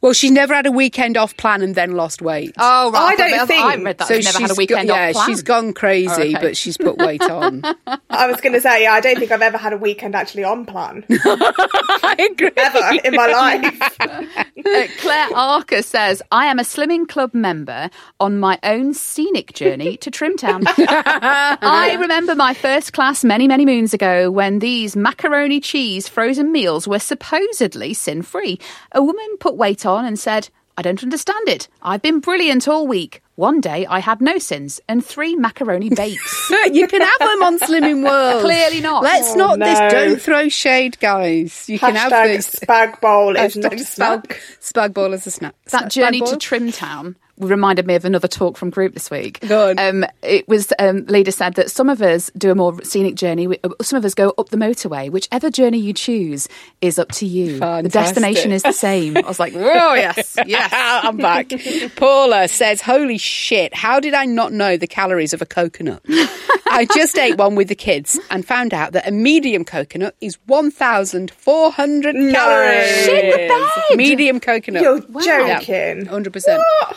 Well, 0.01 0.13
she 0.13 0.30
never 0.30 0.53
had 0.53 0.65
a 0.65 0.72
weekend 0.72 1.18
off 1.18 1.36
plan 1.38 1.62
and 1.62 1.75
then 1.75 1.92
lost 1.94 2.22
weight. 2.22 2.53
Oh, 2.58 2.92
right. 2.92 3.13
I 3.13 3.15
don't 3.15 3.34
I 3.39 3.46
think- 3.46 3.86
read 3.86 3.98
that. 3.98 4.08
so 4.08 4.15
I've 4.15 4.24
never 4.24 4.38
had 4.39 4.46
a 4.46 4.48
she's 4.50 4.58
weekend 4.58 4.88
go- 4.88 4.94
off 4.96 5.13
plan. 5.13 5.25
she's 5.27 5.42
gone 5.44 5.74
crazy, 5.74 6.10
Oh, 6.12 6.22
okay. 6.22 6.34
but 6.42 6.58
she's 6.58 6.77
put 6.77 6.98
weight 6.98 7.22
on. 7.24 7.62
I 8.10 8.27
was 8.27 8.39
going 8.42 8.53
to 8.53 8.62
say, 8.62 8.84
yeah, 8.84 8.94
I 8.94 9.00
don't 9.01 9.18
think 9.18 9.32
I've 9.32 9.42
ever 9.42 9.58
had 9.58 9.74
a 9.74 9.77
weekend 9.77 10.15
actually 10.15 10.44
on 10.44 10.65
plan. 10.65 11.06
I 11.10 12.30
agree. 12.32 12.51
Ever 12.56 13.00
in 13.03 13.15
my 13.15 13.27
life. 13.27 14.39
Uh, 14.65 14.88
Claire 15.01 15.27
Arker 15.32 15.84
says, 15.84 16.22
I 16.32 16.46
am 16.46 16.58
a 16.58 16.62
Slimming 16.62 17.06
Club 17.10 17.34
member 17.34 17.89
on 18.22 18.39
my 18.39 18.58
own 18.63 18.94
scenic 18.94 19.51
journey 19.53 19.98
to 19.98 20.10
Trimtown. 20.10 20.63
I 20.68 21.98
remember 22.00 22.34
my 22.36 22.53
first 22.53 22.94
class 22.94 23.25
many, 23.25 23.46
many 23.48 23.65
moons 23.65 23.94
ago 23.94 24.32
when 24.32 24.60
these 24.60 24.96
macaroni 24.96 25.60
cheese 25.60 26.08
frozen 26.08 26.51
meals 26.53 26.88
were 26.88 27.00
supposedly 27.00 27.94
sin 27.94 28.22
free. 28.22 28.58
A 28.94 29.03
woman 29.03 29.38
put 29.42 29.58
weight 29.63 29.86
on 29.86 30.03
and 30.05 30.20
said, 30.20 30.50
I 30.77 30.82
don't 30.82 31.01
understand 31.03 31.48
it. 31.48 31.70
I've 31.82 32.01
been 32.01 32.20
brilliant 32.20 32.67
all 32.67 32.86
week. 32.86 33.22
One 33.36 33.62
day 33.62 33.86
I 33.86 34.00
had 34.00 34.20
no 34.22 34.38
sins 34.39 34.82
and 34.89 35.03
three 35.05 35.36
macaroni 35.36 35.89
bakes. 35.89 36.51
you 36.72 36.88
can 36.88 37.01
have 37.01 37.20
them 37.20 37.43
on 37.43 37.60
Slimming 37.60 38.03
World. 38.10 38.41
Clearly 38.43 38.82
not. 38.82 39.03
Let's 39.03 39.32
Oh, 39.32 39.36
not 39.36 39.60
this. 39.60 39.79
Don't 39.93 40.22
throw 40.22 40.50
shade, 40.50 41.00
guys. 41.00 41.70
You 41.70 41.79
can 41.79 41.96
have 41.96 42.12
Hashtag 42.12 42.25
this. 42.36 42.50
spag 42.55 43.00
bowl 43.01 43.36
is 43.38 43.55
not 43.55 43.74
a 43.74 43.79
snack. 43.79 44.24
spag, 44.27 44.60
spag 44.89 44.93
ball 44.93 45.13
as 45.13 45.25
a 45.25 45.32
snack. 45.32 45.55
that 45.72 45.86
Spag 45.86 45.89
journey 45.91 46.20
to 46.20 46.25
ball? 46.25 46.38
Trimtown 46.38 47.15
reminded 47.40 47.88
me 47.88 47.96
of 47.96 48.06
another 48.06 48.28
talk 48.28 48.58
from 48.58 48.70
group 48.70 48.94
this 48.94 49.10
week. 49.10 49.40
Go 49.48 49.70
on. 49.72 49.80
Um, 49.80 50.06
it 50.22 50.48
was 50.48 50.72
um, 50.80 51.06
leader 51.08 51.32
said 51.32 51.56
that 51.56 51.72
some 51.72 51.90
of 51.90 52.02
us 52.02 52.30
do 52.38 52.52
a 52.52 52.56
more 52.56 52.82
scenic 52.84 53.16
journey. 53.16 53.48
we- 53.48 53.60
uh, 53.63 53.70
Some 53.82 53.98
of 53.98 54.06
us 54.06 54.13
go 54.13 54.34
up 54.38 54.50
the 54.50 54.58
motorway. 54.58 55.10
Whichever 55.10 55.50
journey 55.50 55.80
you 55.80 55.94
choose 55.94 56.48
is 56.82 57.00
up 57.00 57.12
to 57.13 57.25
you. 57.25 57.60
The 57.60 57.90
destination 57.92 58.52
is 58.52 58.62
the 58.63 58.72
same. 58.72 59.18
I 59.18 59.22
was 59.22 59.40
like, 59.40 59.54
oh 59.56 59.94
yes, 59.96 60.38
yes. 60.46 60.70
I'm 61.04 61.18
back. 61.18 61.52
Paula 61.96 62.48
says, 62.48 62.82
Holy 62.82 63.18
shit, 63.18 63.74
how 63.74 64.00
did 64.00 64.13
I 64.13 64.25
not 64.25 64.54
know 64.54 64.78
the 64.78 64.88
calories 64.88 65.34
of 65.34 65.42
a 65.42 65.46
coconut? 65.46 66.02
I 66.68 66.88
just 66.96 67.18
ate 67.18 67.38
one 67.38 67.56
with 67.56 67.68
the 67.68 67.75
kids 67.75 68.20
and 68.32 68.46
found 68.46 68.74
out 68.74 68.94
that 68.94 69.08
a 69.08 69.12
medium 69.12 69.63
coconut 69.66 70.16
is 70.22 70.38
1,400 70.48 72.16
calories. 72.34 73.06
Shit 73.06 73.32
the 73.32 73.48
bed. 73.90 73.98
Medium 73.98 74.40
coconut. 74.40 74.82
You're 74.82 75.00
Yeah, 75.22 75.60
joking. 75.60 76.06
100%. 76.08 76.44
Yeah, 76.48 76.94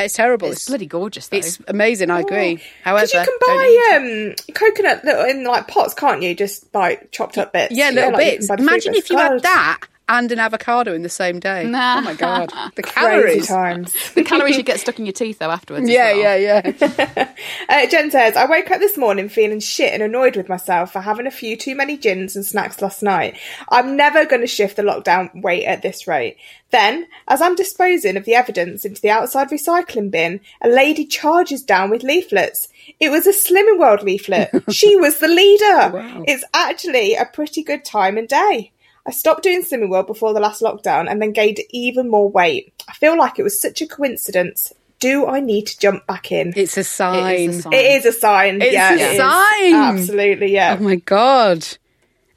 It's 0.00 0.14
terrible. 0.14 0.50
It's 0.50 0.66
bloody 0.66 0.86
gorgeous 0.86 1.28
though. 1.28 1.38
It's 1.38 1.60
amazing, 1.68 2.10
I 2.10 2.20
agree. 2.20 2.62
However, 2.82 3.06
you 3.06 3.24
can 3.24 3.38
buy 3.40 3.92
um, 3.94 4.54
coconut 4.54 5.04
little 5.04 5.24
in 5.24 5.44
like 5.44 5.68
pots, 5.68 5.94
can't 5.94 6.22
you? 6.22 6.34
Just 6.34 6.72
like 6.74 7.10
chopped 7.10 7.38
up 7.38 7.52
bits. 7.52 7.74
Yeah, 7.74 7.90
little 7.90 8.12
like 8.12 8.20
bits. 8.20 8.46
can 8.46 8.56
buy 8.56 8.62
Imagine 8.62 8.94
if 8.94 9.10
you 9.10 9.16
had 9.16 9.42
that 9.42 9.80
and 10.08 10.30
an 10.32 10.38
avocado 10.38 10.92
in 10.92 11.02
the 11.02 11.08
same 11.08 11.40
day. 11.40 11.64
Nah. 11.64 11.98
Oh 11.98 12.00
my 12.02 12.14
god, 12.14 12.52
the 12.74 12.82
calories. 12.82 13.46
times. 13.46 13.94
the 14.14 14.22
calories 14.24 14.56
you 14.56 14.62
get 14.62 14.80
stuck 14.80 14.98
in 14.98 15.06
your 15.06 15.12
teeth 15.12 15.38
though 15.38 15.50
afterwards. 15.50 15.88
Yeah, 15.88 16.12
well. 16.12 16.38
yeah, 16.38 16.70
yeah. 16.74 17.30
Uh, 17.68 17.86
Jen 17.88 18.10
says, 18.10 18.36
I 18.36 18.44
woke 18.44 18.70
up 18.70 18.78
this 18.78 18.96
morning 18.96 19.28
feeling 19.28 19.58
shit 19.60 19.92
and 19.92 20.02
annoyed 20.02 20.36
with 20.36 20.48
myself 20.48 20.92
for 20.92 21.00
having 21.00 21.26
a 21.26 21.30
few 21.30 21.56
too 21.56 21.74
many 21.74 21.96
gins 21.96 22.36
and 22.36 22.44
snacks 22.44 22.80
last 22.82 23.02
night. 23.02 23.36
I'm 23.70 23.96
never 23.96 24.26
going 24.26 24.42
to 24.42 24.46
shift 24.46 24.76
the 24.76 24.82
lockdown 24.82 25.42
weight 25.42 25.64
at 25.64 25.82
this 25.82 26.06
rate. 26.06 26.36
Then, 26.70 27.06
as 27.26 27.40
I'm 27.40 27.54
disposing 27.54 28.16
of 28.16 28.24
the 28.24 28.34
evidence 28.34 28.84
into 28.84 29.00
the 29.00 29.10
outside 29.10 29.48
recycling 29.48 30.10
bin, 30.10 30.40
a 30.60 30.68
lady 30.68 31.06
charges 31.06 31.62
down 31.62 31.90
with 31.90 32.02
leaflets. 32.02 32.68
It 33.00 33.10
was 33.10 33.26
a 33.26 33.32
Slimming 33.32 33.78
World 33.78 34.02
leaflet. 34.02 34.50
she 34.70 34.96
was 34.96 35.18
the 35.18 35.28
leader. 35.28 36.22
It's 36.26 36.44
actually 36.52 37.14
a 37.14 37.24
pretty 37.24 37.62
good 37.62 37.84
time 37.84 38.18
and 38.18 38.28
day. 38.28 38.72
I 39.06 39.10
stopped 39.10 39.42
doing 39.42 39.62
Slimming 39.62 39.90
World 39.90 40.06
before 40.06 40.32
the 40.32 40.40
last 40.40 40.62
lockdown 40.62 41.10
and 41.10 41.20
then 41.20 41.32
gained 41.32 41.58
even 41.70 42.08
more 42.08 42.30
weight. 42.30 42.72
I 42.88 42.94
feel 42.94 43.18
like 43.18 43.38
it 43.38 43.42
was 43.42 43.60
such 43.60 43.82
a 43.82 43.86
coincidence. 43.86 44.72
Do 44.98 45.26
I 45.26 45.40
need 45.40 45.66
to 45.66 45.78
jump 45.78 46.06
back 46.06 46.32
in? 46.32 46.54
It's 46.56 46.78
a 46.78 46.84
sign. 46.84 47.34
It 47.34 47.50
is 47.50 47.58
a 47.58 47.62
sign. 47.62 47.72
It 47.72 47.84
is 47.84 48.06
a 48.06 48.12
sign. 48.12 48.62
It's 48.62 48.72
yeah, 48.72 48.90
a 48.90 48.94
it 48.94 49.00
is. 49.00 49.16
sign. 49.18 49.74
Absolutely, 49.74 50.52
yeah. 50.52 50.76
Oh 50.78 50.82
my 50.82 50.96
god. 50.96 51.66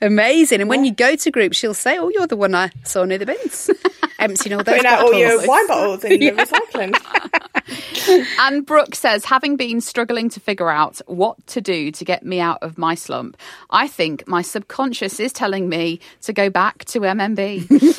Amazing. 0.02 0.62
And 0.62 0.70
when 0.70 0.84
you 0.84 0.94
go 0.94 1.16
to 1.16 1.32
groups, 1.32 1.58
she'll 1.58 1.74
say, 1.74 1.98
Oh, 1.98 2.10
you're 2.10 2.28
the 2.28 2.36
one 2.36 2.54
I 2.54 2.72
saw 2.84 3.04
near 3.06 3.18
the 3.18 3.26
bins. 3.26 3.70
Emptying 4.20 4.54
all 4.54 4.64
those 4.64 4.76
Putting 4.76 4.86
out 4.86 5.02
all 5.02 5.14
your 5.14 5.46
wine 5.48 5.68
bottles 5.68 6.04
in 6.04 6.20
the 6.20 6.32
recycling. 6.32 6.96
And 8.40 8.66
Brooke 8.66 8.96
says, 8.96 9.26
having 9.26 9.58
been 9.58 9.82
struggling 9.82 10.30
to 10.30 10.40
figure 10.40 10.70
out 10.70 11.02
what 11.08 11.46
to 11.48 11.60
do 11.60 11.92
to 11.92 12.06
get 12.06 12.26
me 12.26 12.40
out 12.40 12.60
of 12.62 12.78
my 12.78 12.96
slump, 12.96 13.36
I 13.70 13.88
think 13.88 14.26
my 14.28 14.42
subconscious 14.42 15.20
is 15.20 15.34
telling 15.34 15.68
me 15.68 16.00
to 16.22 16.32
go 16.32 16.50
back 16.50 16.86
to 16.86 17.02
MMB. 17.02 17.68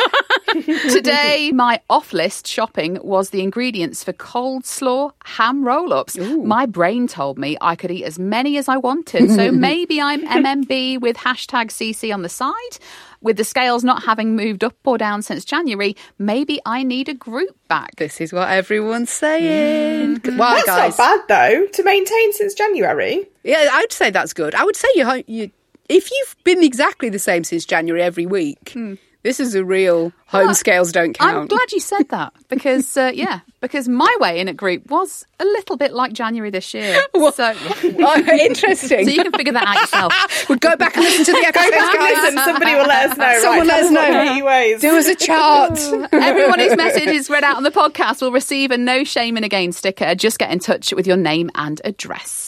Today, 0.91 1.53
my 1.53 1.81
off 1.89 2.13
list 2.13 2.47
shopping 2.47 2.99
was 3.03 3.31
the 3.31 3.43
ingredients 3.43 4.03
for 4.03 4.13
cold 4.13 4.65
slaw 4.65 5.13
ham 5.25 5.65
roll 5.65 5.93
ups. 5.93 6.17
My 6.17 6.67
brain 6.67 7.07
told 7.07 7.39
me 7.39 7.57
I 7.61 7.77
could 7.77 7.91
eat 7.91 8.05
as 8.05 8.19
many 8.19 8.57
as 8.57 8.69
I 8.69 8.77
wanted. 8.77 9.31
So 9.31 9.53
maybe 9.53 10.01
I'm 10.01 10.27
MMB 10.27 11.01
with 11.01 11.17
hashtag 11.17 11.67
CC 11.67 12.13
on 12.13 12.23
the 12.23 12.29
side. 12.29 12.53
With 13.21 13.37
the 13.37 13.45
scales 13.45 13.83
not 13.83 14.05
having 14.05 14.37
moved 14.37 14.63
up 14.63 14.77
or 14.85 14.97
down 14.97 15.23
since 15.23 15.45
January, 15.45 15.97
maybe 16.19 16.61
I 16.65 16.85
need 16.85 17.09
a 17.09 17.15
group 17.15 17.57
back. 17.67 17.97
This 17.97 18.21
is 18.21 18.33
what 18.33 18.49
everyone's 18.49 19.11
saying. 19.11 20.21
Mm-hmm. 20.21 20.39
Why, 20.39 20.55
That's 20.55 20.67
guys? 20.67 20.99
not 20.99 21.29
bad 21.29 21.61
though 21.61 21.67
to 21.67 21.83
maintain 21.83 22.33
since 22.33 22.55
January. 22.55 23.27
Yeah, 23.43 23.69
I'd 23.73 23.93
say 23.93 24.11
that's 24.11 24.33
good. 24.33 24.55
I 24.55 24.65
would 24.65 24.77
say 24.77 24.89
you, 24.95 25.25
you 25.27 25.51
if 25.89 26.11
you've 26.11 26.37
been 26.45 26.63
exactly 26.63 27.09
the 27.09 27.19
same 27.19 27.45
since 27.45 27.65
January 27.65 28.03
every 28.03 28.27
week, 28.27 28.71
hmm. 28.73 28.95
This 29.23 29.41
is 29.41 29.55
a 29.55 29.65
real 29.65 30.13
home 30.27 30.55
scales 30.55 30.93
don't 30.93 31.13
count. 31.13 31.37
I'm 31.37 31.47
glad 31.49 31.73
you 31.73 31.81
said 31.81 32.09
that 32.11 32.33
because 32.49 32.97
uh, 32.97 33.11
yeah, 33.15 33.41
because 33.61 33.89
my 33.89 34.15
way 34.21 34.39
in 34.39 34.49
at 34.49 34.57
group 34.57 34.89
was 34.91 35.27
a 35.41 35.45
little 35.45 35.77
bit 35.77 35.93
like 35.93 36.13
January 36.13 36.51
this 36.51 36.73
year. 36.75 37.01
So, 37.19 37.55
Oh, 38.01 38.17
interesting. 38.41 39.05
so 39.05 39.11
you 39.11 39.23
can 39.23 39.33
figure 39.33 39.53
that 39.53 39.67
out 39.67 39.81
yourself. 39.81 40.49
we'll 40.49 40.59
go 40.59 40.77
back 40.77 40.97
and 40.97 41.05
listen 41.05 41.25
to 41.27 41.33
the 41.33 41.47
episode, 41.47 41.71
guys. 41.71 42.17
Listen, 42.17 42.39
somebody 42.45 42.75
will 42.75 42.87
let 42.87 43.11
us 43.11 43.19
know. 43.19 43.39
Someone 43.41 43.69
right, 43.69 43.77
let 43.77 43.85
us 43.85 43.91
know. 43.91 44.25
Katy 44.25 44.43
weighs. 44.43 44.81
Do 44.81 44.97
us 44.97 45.07
a 45.07 45.15
chart. 45.15 45.79
Everyone 46.13 46.59
whose 46.59 46.77
message 46.77 47.09
is 47.09 47.29
read 47.29 47.45
out 47.45 47.57
on 47.57 47.65
the 47.65 47.71
podcast 47.71 48.23
will 48.23 48.33
receive 48.33 48.71
a 48.71 48.79
no 48.79 49.05
shame 49.05 49.37
in 49.37 49.45
a 49.45 49.49
game 49.49 49.73
sticker. 49.73 50.15
Just 50.15 50.39
get 50.39 50.51
in 50.51 50.59
touch 50.59 50.93
with 50.93 51.07
your 51.07 51.17
name 51.17 51.51
and 51.55 51.81
address. 51.85 52.48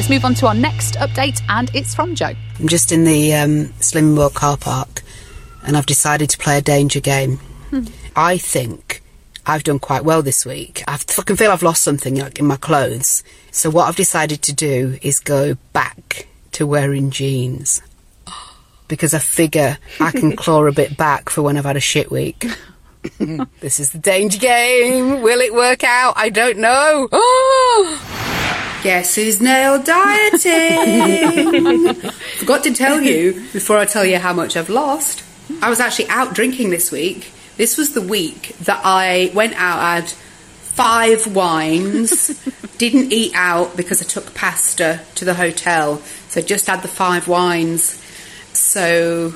Let's 0.00 0.08
move 0.08 0.24
on 0.24 0.34
to 0.36 0.46
our 0.46 0.54
next 0.54 0.94
update, 0.94 1.42
and 1.50 1.70
it's 1.74 1.94
from 1.94 2.14
Jo. 2.14 2.32
I'm 2.58 2.68
just 2.68 2.90
in 2.90 3.04
the 3.04 3.34
um, 3.34 3.66
Slim 3.80 4.16
World 4.16 4.32
car 4.32 4.56
park 4.56 5.02
and 5.62 5.76
I've 5.76 5.84
decided 5.84 6.30
to 6.30 6.38
play 6.38 6.56
a 6.56 6.62
danger 6.62 7.00
game. 7.00 7.38
I 8.16 8.38
think 8.38 9.02
I've 9.44 9.62
done 9.62 9.78
quite 9.78 10.02
well 10.02 10.22
this 10.22 10.46
week. 10.46 10.82
I 10.88 10.96
fucking 10.96 11.36
feel 11.36 11.50
I've 11.50 11.62
lost 11.62 11.82
something 11.82 12.16
like, 12.16 12.38
in 12.38 12.46
my 12.46 12.56
clothes. 12.56 13.22
So 13.50 13.68
what 13.68 13.88
I've 13.88 13.96
decided 13.96 14.40
to 14.40 14.54
do 14.54 14.98
is 15.02 15.20
go 15.20 15.56
back 15.74 16.26
to 16.52 16.66
wearing 16.66 17.10
jeans. 17.10 17.82
Because 18.88 19.12
I 19.12 19.18
figure 19.18 19.76
I 20.00 20.12
can 20.12 20.34
claw 20.44 20.64
a 20.64 20.72
bit 20.72 20.96
back 20.96 21.28
for 21.28 21.42
when 21.42 21.58
I've 21.58 21.66
had 21.66 21.76
a 21.76 21.80
shit 21.80 22.10
week. 22.10 22.46
this 23.60 23.78
is 23.78 23.90
the 23.90 23.98
danger 23.98 24.38
game. 24.38 25.20
Will 25.20 25.42
it 25.42 25.52
work 25.52 25.84
out? 25.84 26.14
I 26.16 26.30
don't 26.30 26.56
know. 26.56 27.06
Guess 28.82 29.14
who's 29.14 29.40
nail 29.42 29.82
dieting? 29.82 30.40
Forgot 32.38 32.64
to 32.64 32.72
tell 32.72 33.00
you 33.00 33.34
before 33.52 33.76
I 33.76 33.84
tell 33.84 34.06
you 34.06 34.18
how 34.18 34.32
much 34.32 34.56
I've 34.56 34.70
lost. 34.70 35.22
I 35.60 35.68
was 35.68 35.80
actually 35.80 36.08
out 36.08 36.34
drinking 36.34 36.70
this 36.70 36.90
week. 36.90 37.30
This 37.58 37.76
was 37.76 37.92
the 37.92 38.00
week 38.00 38.56
that 38.60 38.80
I 38.82 39.32
went 39.34 39.52
out, 39.54 39.80
I 39.80 39.96
had 39.96 40.08
five 40.08 41.34
wines, 41.34 42.28
didn't 42.78 43.12
eat 43.12 43.32
out 43.34 43.76
because 43.76 44.00
I 44.00 44.06
took 44.06 44.34
pasta 44.34 45.00
to 45.16 45.26
the 45.26 45.34
hotel. 45.34 45.98
So 46.28 46.40
just 46.40 46.66
had 46.66 46.80
the 46.80 46.88
five 46.88 47.28
wines. 47.28 48.02
So 48.54 49.34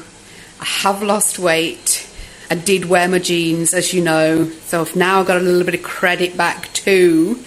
I 0.59 0.65
have 0.65 1.03
lost 1.03 1.39
weight. 1.39 2.09
I 2.51 2.55
did 2.55 2.87
wear 2.87 3.09
my 3.09 3.19
jeans, 3.19 3.75
as 3.75 3.93
you 3.93 4.03
know. 4.03 4.49
So 4.65 4.81
I've 4.81 4.97
now 4.97 5.23
got 5.23 5.37
a 5.37 5.41
little 5.41 5.65
bit 5.65 5.75
of 5.75 5.83
credit 5.83 6.35
back 6.35 6.73
too. 6.73 7.45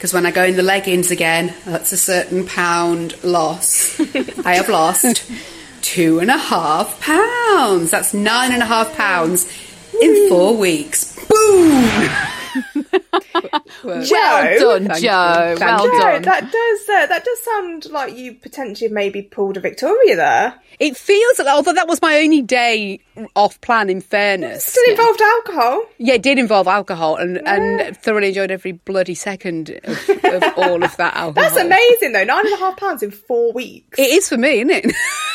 Because 0.00 0.14
when 0.14 0.24
I 0.24 0.30
go 0.30 0.44
in 0.44 0.56
the 0.56 0.62
leggings 0.62 1.10
again, 1.10 1.52
that's 1.66 1.92
a 1.92 1.96
certain 1.98 2.46
pound 2.46 3.22
loss. 3.22 4.00
I 4.46 4.54
have 4.54 4.70
lost 4.70 5.30
two 5.82 6.20
and 6.20 6.30
a 6.30 6.38
half 6.38 6.98
pounds. 7.02 7.90
That's 7.90 8.14
nine 8.14 8.52
and 8.52 8.62
a 8.62 8.64
half 8.64 8.96
pounds 8.96 9.46
in 10.00 10.30
four 10.30 10.56
weeks. 10.56 11.14
Boom! 11.28 12.08
Well 13.84 14.04
Jo, 14.04 14.78
done, 14.78 14.88
Jo. 14.88 14.94
you. 14.98 15.06
Well. 15.06 15.56
Jo, 15.58 15.98
done. 15.98 16.22
that 16.22 16.50
does 16.52 16.88
uh, 16.88 17.06
that 17.06 17.24
does 17.24 17.42
sound 17.42 17.86
like 17.90 18.16
you 18.16 18.34
potentially 18.34 18.90
maybe 18.90 19.22
pulled 19.22 19.56
a 19.56 19.60
Victoria 19.60 20.16
there. 20.16 20.54
It 20.78 20.96
feels, 20.96 21.40
although 21.40 21.74
that 21.74 21.88
was 21.88 22.00
my 22.00 22.18
only 22.20 22.42
day 22.42 23.00
off 23.36 23.60
plan, 23.60 23.90
in 23.90 24.00
fairness. 24.00 24.64
Still 24.64 24.90
involved 24.90 25.20
alcohol. 25.20 25.84
Yeah, 25.98 26.14
it 26.14 26.22
did 26.22 26.38
involve 26.38 26.66
alcohol 26.66 27.16
and, 27.16 27.46
and 27.46 27.96
thoroughly 27.96 28.28
enjoyed 28.28 28.50
every 28.50 28.72
bloody 28.72 29.14
second 29.14 29.78
of, 29.84 30.08
of 30.24 30.42
all 30.56 30.82
of 30.82 30.96
that 30.96 31.14
alcohol. 31.14 31.32
That's 31.32 31.56
amazing 31.56 32.12
though. 32.12 32.24
Nine 32.24 32.46
and 32.46 32.54
a 32.54 32.58
half 32.58 32.76
pounds 32.76 33.02
in 33.02 33.10
four 33.10 33.52
weeks. 33.52 33.98
It 33.98 34.10
is 34.10 34.28
for 34.28 34.38
me, 34.38 34.60
isn't 34.60 34.70
it? 34.70 34.84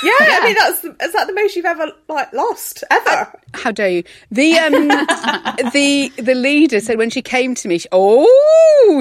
yeah, 0.03 0.13
I 0.19 0.41
mean 0.45 0.55
that's 0.57 0.83
is 1.03 1.13
that 1.13 1.27
the 1.27 1.33
most 1.33 1.55
you've 1.55 1.65
ever 1.65 1.91
like 2.07 2.31
lost 2.33 2.83
ever? 2.89 3.31
How 3.53 3.71
dare 3.71 3.89
you? 3.89 4.03
The 4.31 4.57
um, 4.57 4.71
the 5.71 6.11
the 6.17 6.35
leader 6.35 6.79
said 6.79 6.97
when 6.97 7.09
she 7.09 7.21
came 7.21 7.55
to 7.55 7.67
me, 7.67 7.77
she, 7.77 7.87
"Oh, 7.91 8.25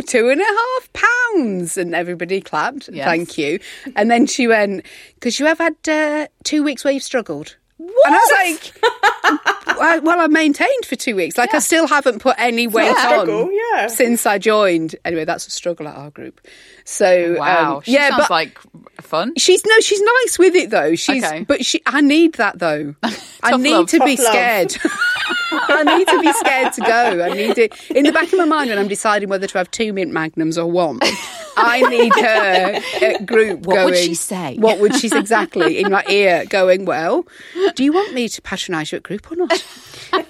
two 0.03 0.29
and 0.31 0.41
a 0.41 0.45
half 0.45 0.93
pounds. 0.93 1.77
and 1.77 1.95
everybody 1.95 2.41
clapped. 2.41 2.89
Yes. 2.93 3.07
Thank 3.07 3.39
you. 3.39 3.59
And 3.97 4.11
then 4.11 4.27
she 4.27 4.49
went, 4.49 4.85
"Because 5.15 5.39
you 5.39 5.47
have 5.47 5.59
had 5.59 5.77
uh, 5.89 6.29
two 6.45 6.63
weeks 6.63 6.85
where 6.85 6.93
you've 6.93 7.03
struggled." 7.03 7.57
And 7.79 7.91
I 8.07 8.11
was 8.11 8.33
like, 8.33 9.79
well, 9.79 10.01
well, 10.03 10.21
I 10.21 10.27
maintained 10.29 10.87
for 10.87 10.97
two 10.97 11.17
weeks. 11.17 11.37
Like, 11.37 11.55
I 11.55 11.59
still 11.59 11.87
haven't 11.89 12.21
put 12.21 12.37
any 12.39 12.67
weight 12.67 12.95
on 12.97 13.53
yeah. 13.53 13.89
since 13.89 14.27
I 14.27 14.39
joined. 14.39 14.95
Anyway, 15.05 15.25
that's 15.25 15.47
a 15.47 15.51
struggle 15.51 15.89
at 15.89 15.97
our 15.97 16.11
group. 16.11 16.41
So, 16.85 17.37
Wow, 17.39 17.77
um, 17.79 17.83
yeah, 17.87 18.11
sounds 18.11 18.23
but 18.23 18.31
like 18.31 18.59
fun. 19.07 19.33
She's 19.37 19.65
no, 19.65 19.79
she's 19.81 20.01
nice 20.01 20.39
with 20.39 20.55
it 20.55 20.71
though. 20.71 20.95
She's, 20.95 21.25
Okay. 21.25 21.45
but 21.45 21.65
she, 21.65 21.81
I 21.87 22.01
need 22.01 22.35
that 22.35 22.59
though. 22.59 22.95
I 23.43 23.57
need 23.57 23.73
love, 23.73 23.89
to 23.91 23.99
be 24.01 24.17
love. 24.17 24.27
scared. 24.27 24.77
I 25.53 25.85
need 25.99 26.09
to 26.09 26.21
be 26.21 26.33
scared 26.33 26.73
to 26.75 26.81
go. 26.81 27.23
I 27.25 27.29
need 27.35 27.59
it 27.59 27.75
in 27.91 28.05
the 28.05 28.13
back 28.13 28.33
of 28.33 28.39
my 28.39 28.45
mind 28.45 28.71
when 28.71 28.79
I'm 28.79 28.89
deciding 28.89 29.29
whether 29.29 29.47
to 29.47 29.59
have 29.59 29.71
two 29.71 29.93
mint 29.93 30.11
magnums 30.13 30.59
or 30.59 30.71
one. 30.71 30.99
I 31.57 31.83
need 31.89 32.13
her 32.17 33.07
at 33.07 33.27
group 33.27 33.61
What 33.67 33.75
going. 33.75 33.85
would 33.87 33.97
she 33.97 34.15
say? 34.15 34.57
What 34.59 34.81
would 34.81 34.95
she 34.97 35.07
exactly 35.07 35.79
in 35.79 35.91
my 35.93 36.05
ear 36.09 36.45
going? 36.47 36.85
Well, 36.85 37.25
do 37.77 37.85
you 37.85 37.93
want 37.93 38.13
me 38.13 38.29
to 38.29 38.43
patronise 38.43 38.91
you 38.91 38.97
at 38.97 39.05
group 39.05 39.31
or 39.31 39.37
not? 39.37 39.65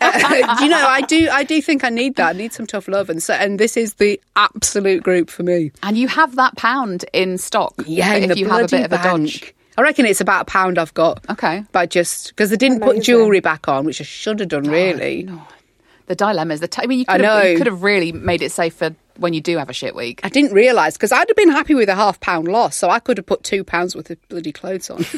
Uh, 0.00 0.56
you 0.60 0.68
know, 0.68 0.86
I 0.86 1.02
do. 1.02 1.28
I 1.30 1.44
do 1.44 1.60
think 1.60 1.84
I 1.84 1.90
need 1.90 2.16
that. 2.16 2.34
I 2.34 2.38
need 2.38 2.52
some 2.52 2.66
tough 2.66 2.88
love, 2.88 3.10
and 3.10 3.22
so 3.22 3.34
and 3.34 3.58
this 3.58 3.76
is 3.76 3.94
the 3.94 4.20
absolute 4.36 5.02
group 5.02 5.30
for 5.30 5.42
me. 5.42 5.72
And 5.82 5.96
you 5.96 6.08
have 6.08 6.36
that 6.36 6.56
pound 6.56 7.04
in 7.12 7.38
stock. 7.38 7.74
Yeah, 7.86 8.14
if 8.14 8.22
in 8.22 8.28
the 8.30 8.38
you 8.38 8.48
have 8.48 8.64
a 8.64 8.68
bit 8.68 8.84
of 8.84 8.92
a 8.92 9.02
dodge. 9.02 9.40
bank. 9.40 9.54
I 9.76 9.82
reckon 9.82 10.06
it's 10.06 10.20
about 10.20 10.42
a 10.42 10.44
pound 10.44 10.78
I've 10.78 10.94
got. 10.94 11.28
Okay. 11.28 11.64
But 11.72 11.90
just 11.90 12.28
because 12.28 12.52
I 12.52 12.56
didn't 12.56 12.80
put 12.80 13.02
jewellery 13.02 13.40
back 13.40 13.66
on, 13.68 13.84
which 13.84 14.00
I 14.00 14.04
should 14.04 14.38
have 14.40 14.48
done 14.48 14.64
really. 14.64 15.28
The 16.06 16.14
dilemmas. 16.14 16.60
The 16.60 16.68
t- 16.68 16.82
I 16.82 16.86
mean, 16.86 17.00
you 17.00 17.04
I 17.08 17.16
could, 17.16 17.24
have, 17.24 17.44
you 17.46 17.56
could 17.56 17.66
have 17.66 17.82
really 17.82 18.12
made 18.12 18.42
it 18.42 18.52
safe 18.52 18.74
for 18.74 18.94
when 19.18 19.33
you 19.35 19.40
do 19.40 19.57
have 19.59 19.68
a 19.70 19.72
shit 19.72 19.94
week. 19.94 20.20
I 20.24 20.29
didn't 20.29 20.53
realise 20.53 20.96
because 20.96 21.12
I'd 21.12 21.29
have 21.29 21.37
been 21.37 21.50
happy 21.50 21.74
with 21.74 21.88
a 21.88 21.94
half 21.94 22.20
pound 22.20 22.48
loss, 22.48 22.77
so 22.77 22.90
I 22.90 22.98
could 22.98 23.16
have 23.18 23.27
put 23.27 23.42
two 23.44 23.64
pounds 23.64 23.94
worth 23.94 24.11
of 24.11 24.29
bloody 24.29 24.53
clothes 24.53 24.90
on. 24.90 25.05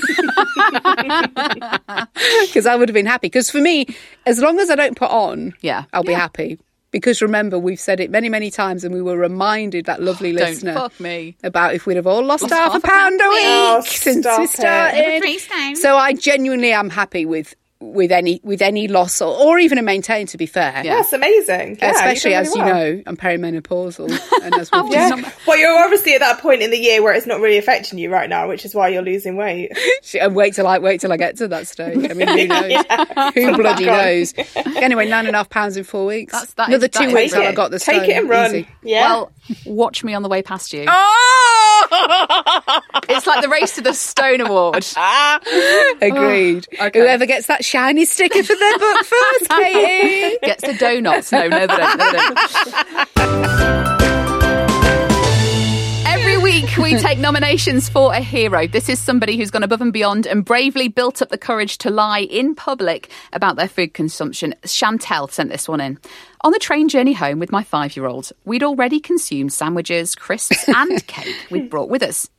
Because 2.47 2.67
I 2.67 2.77
would 2.77 2.89
have 2.89 2.95
been 2.95 3.07
happy. 3.07 3.27
Because 3.29 3.51
for 3.51 3.61
me, 3.61 3.87
as 4.25 4.41
long 4.41 4.59
as 4.59 4.71
I 4.71 4.75
don't 4.77 4.97
put 4.97 5.11
on, 5.11 5.55
Yeah. 5.61 5.85
I'll 5.93 6.03
be 6.05 6.13
happy. 6.13 6.59
Because 6.93 7.21
remember, 7.21 7.59
we've 7.59 7.81
said 7.81 8.01
it 8.01 8.11
many, 8.11 8.29
many 8.29 8.51
times, 8.51 8.83
and 8.85 8.95
we 8.95 9.03
were 9.03 9.17
reminded 9.19 9.85
that 9.87 10.01
lovely 10.03 10.33
Don't 10.33 10.49
listener 10.49 10.75
fuck 10.75 10.99
me. 10.99 11.37
about 11.43 11.75
if 11.75 11.85
we'd 11.85 11.97
have 11.97 12.07
all 12.07 12.25
lost, 12.25 12.43
Lost 12.45 12.55
half, 12.55 12.75
a 12.75 12.81
pound 12.81 13.21
a 13.21 13.29
week 13.29 13.41
Oh, 13.45 13.83
since 13.85 14.25
stop 14.25 14.39
we 14.39 14.45
it. 14.45 14.51
started. 15.41 15.77
So 15.77 15.97
I 15.97 16.15
genuinely 16.15 16.73
am 16.73 16.89
happy 16.89 17.27
with 17.27 17.55
with 17.93 18.13
any 18.13 18.41
with 18.43 18.63
any 18.63 18.89
loss 18.89 19.21
or, 19.23 19.35
or 19.37 19.59
even 19.59 19.79
a 19.79 19.83
maintain. 19.83 20.27
To 20.27 20.37
be 20.37 20.47
fair, 20.47 20.83
Yeah. 20.85 20.97
That's 20.97 21.13
amazing. 21.13 21.79
Yeah, 21.81 21.93
especially 21.93 22.33
you've 22.33 22.41
as 22.41 22.53
done 22.53 22.59
you 22.67 22.73
well. 22.73 22.75
know, 22.93 23.03
I'm 23.07 23.17
perimenopausal, 23.17 24.43
and 24.43 24.55
as 24.55 24.71
we've 24.73 24.85
Yeah. 24.93 25.11
just 25.17 25.37
Well, 25.47 25.59
you're 25.59 25.79
obviously 25.85 26.15
at 26.15 26.21
that 26.21 26.41
point 26.41 26.63
in 26.63 26.71
the 26.71 26.79
year 26.79 27.03
where 27.03 27.13
it's 27.15 27.27
not 27.27 27.41
really 27.41 27.59
affecting 27.59 27.99
you 27.99 28.11
right 28.11 28.29
now, 28.29 28.49
which 28.49 28.65
is 28.65 28.75
why 28.75 28.89
you're 28.89 29.03
losing 29.03 29.37
weight. 29.37 29.73
and 30.21 30.33
uh, 30.33 30.35
wait 30.35 30.55
till 30.55 30.67
I 30.67 30.79
wait 30.79 31.01
till 31.01 31.13
I 31.13 31.17
get 31.17 31.37
to 31.39 31.49
that 31.49 31.67
stage. 31.67 31.97
I 32.11 32.15
mean, 32.15 32.29
who 32.29 32.47
knows? 32.47 32.85
Who 33.35 33.57
bloody 33.57 33.87
knows? 33.87 34.35
Anyway, 34.77 35.09
nine 35.09 35.27
and 35.27 35.35
a 35.35 35.39
half 35.39 35.49
pounds 35.51 35.77
in 35.77 35.85
four 35.85 36.07
weeks. 36.07 36.33
That's- 36.33 36.55
that 36.55 36.69
Another 36.69 36.87
is- 36.87 36.91
two 36.91 37.05
is- 37.05 37.15
weeks 37.15 37.33
Take 37.33 37.47
I 37.49 37.53
got 37.53 37.71
the 37.71 37.79
Take 37.79 37.97
stone. 38.03 38.11
it 38.11 38.17
and 38.19 38.29
run. 38.29 38.51
Easy. 38.55 38.69
Yeah. 38.83 39.09
Well, 39.09 39.33
watch 39.65 40.03
me 40.05 40.15
on 40.15 40.23
the 40.23 40.29
way 40.29 40.43
past 40.43 40.73
you. 40.73 40.85
Oh! 40.89 41.83
It's 43.09 43.27
like 43.27 43.43
the 43.43 43.49
race 43.49 43.75
to 43.77 43.81
the 43.83 43.93
Stone 43.93 44.41
Award. 44.41 44.87
Agreed. 46.03 46.67
okay. 46.81 46.99
Whoever 46.99 47.27
gets 47.27 47.47
that 47.47 47.65
shiny 47.77 48.07
sticker 48.07 48.43
for 48.43 48.57
their 48.57 48.79
book 48.79 49.05
first, 49.05 49.51
Katy. 49.51 50.39
Gets 50.43 50.67
the 50.67 50.75
donuts. 50.79 51.31
No, 51.31 51.47
no, 51.47 51.67
they 51.67 51.67
don't. 51.67 51.99
No, 51.99 52.11
they 52.11 52.19
don't. 52.19 52.39
Every 56.07 56.39
week, 56.39 56.75
we 56.79 56.97
take 56.99 57.19
nominations 57.19 57.91
for 57.91 58.15
a 58.15 58.21
hero. 58.21 58.67
This 58.67 58.89
is 58.89 58.99
somebody 58.99 59.37
who's 59.37 59.51
gone 59.51 59.63
above 59.63 59.83
and 59.83 59.93
beyond 59.93 60.27
and 60.27 60.43
bravely 60.43 60.89
built 60.89 61.21
up 61.21 61.29
the 61.29 61.37
courage 61.37 61.77
to 61.79 61.91
lie 61.91 62.21
in 62.21 62.55
public 62.55 63.11
about 63.35 63.57
their 63.57 63.69
food 63.69 63.93
consumption. 63.93 64.55
Chantel 64.63 65.31
sent 65.31 65.51
this 65.51 65.69
one 65.69 65.83
in. 65.83 65.99
On 66.41 66.53
the 66.53 66.59
train 66.59 66.89
journey 66.89 67.13
home 67.13 67.39
with 67.39 67.53
my 67.53 67.63
five 67.63 67.95
year 67.95 68.07
old, 68.07 68.33
we'd 68.47 68.63
already 68.63 69.01
consumed 69.01 69.53
sandwiches, 69.53 70.15
crisps, 70.15 70.67
and 70.67 71.07
cake 71.07 71.37
we'd 71.51 71.69
brought 71.69 71.91
with 71.91 72.03
us. 72.03 72.31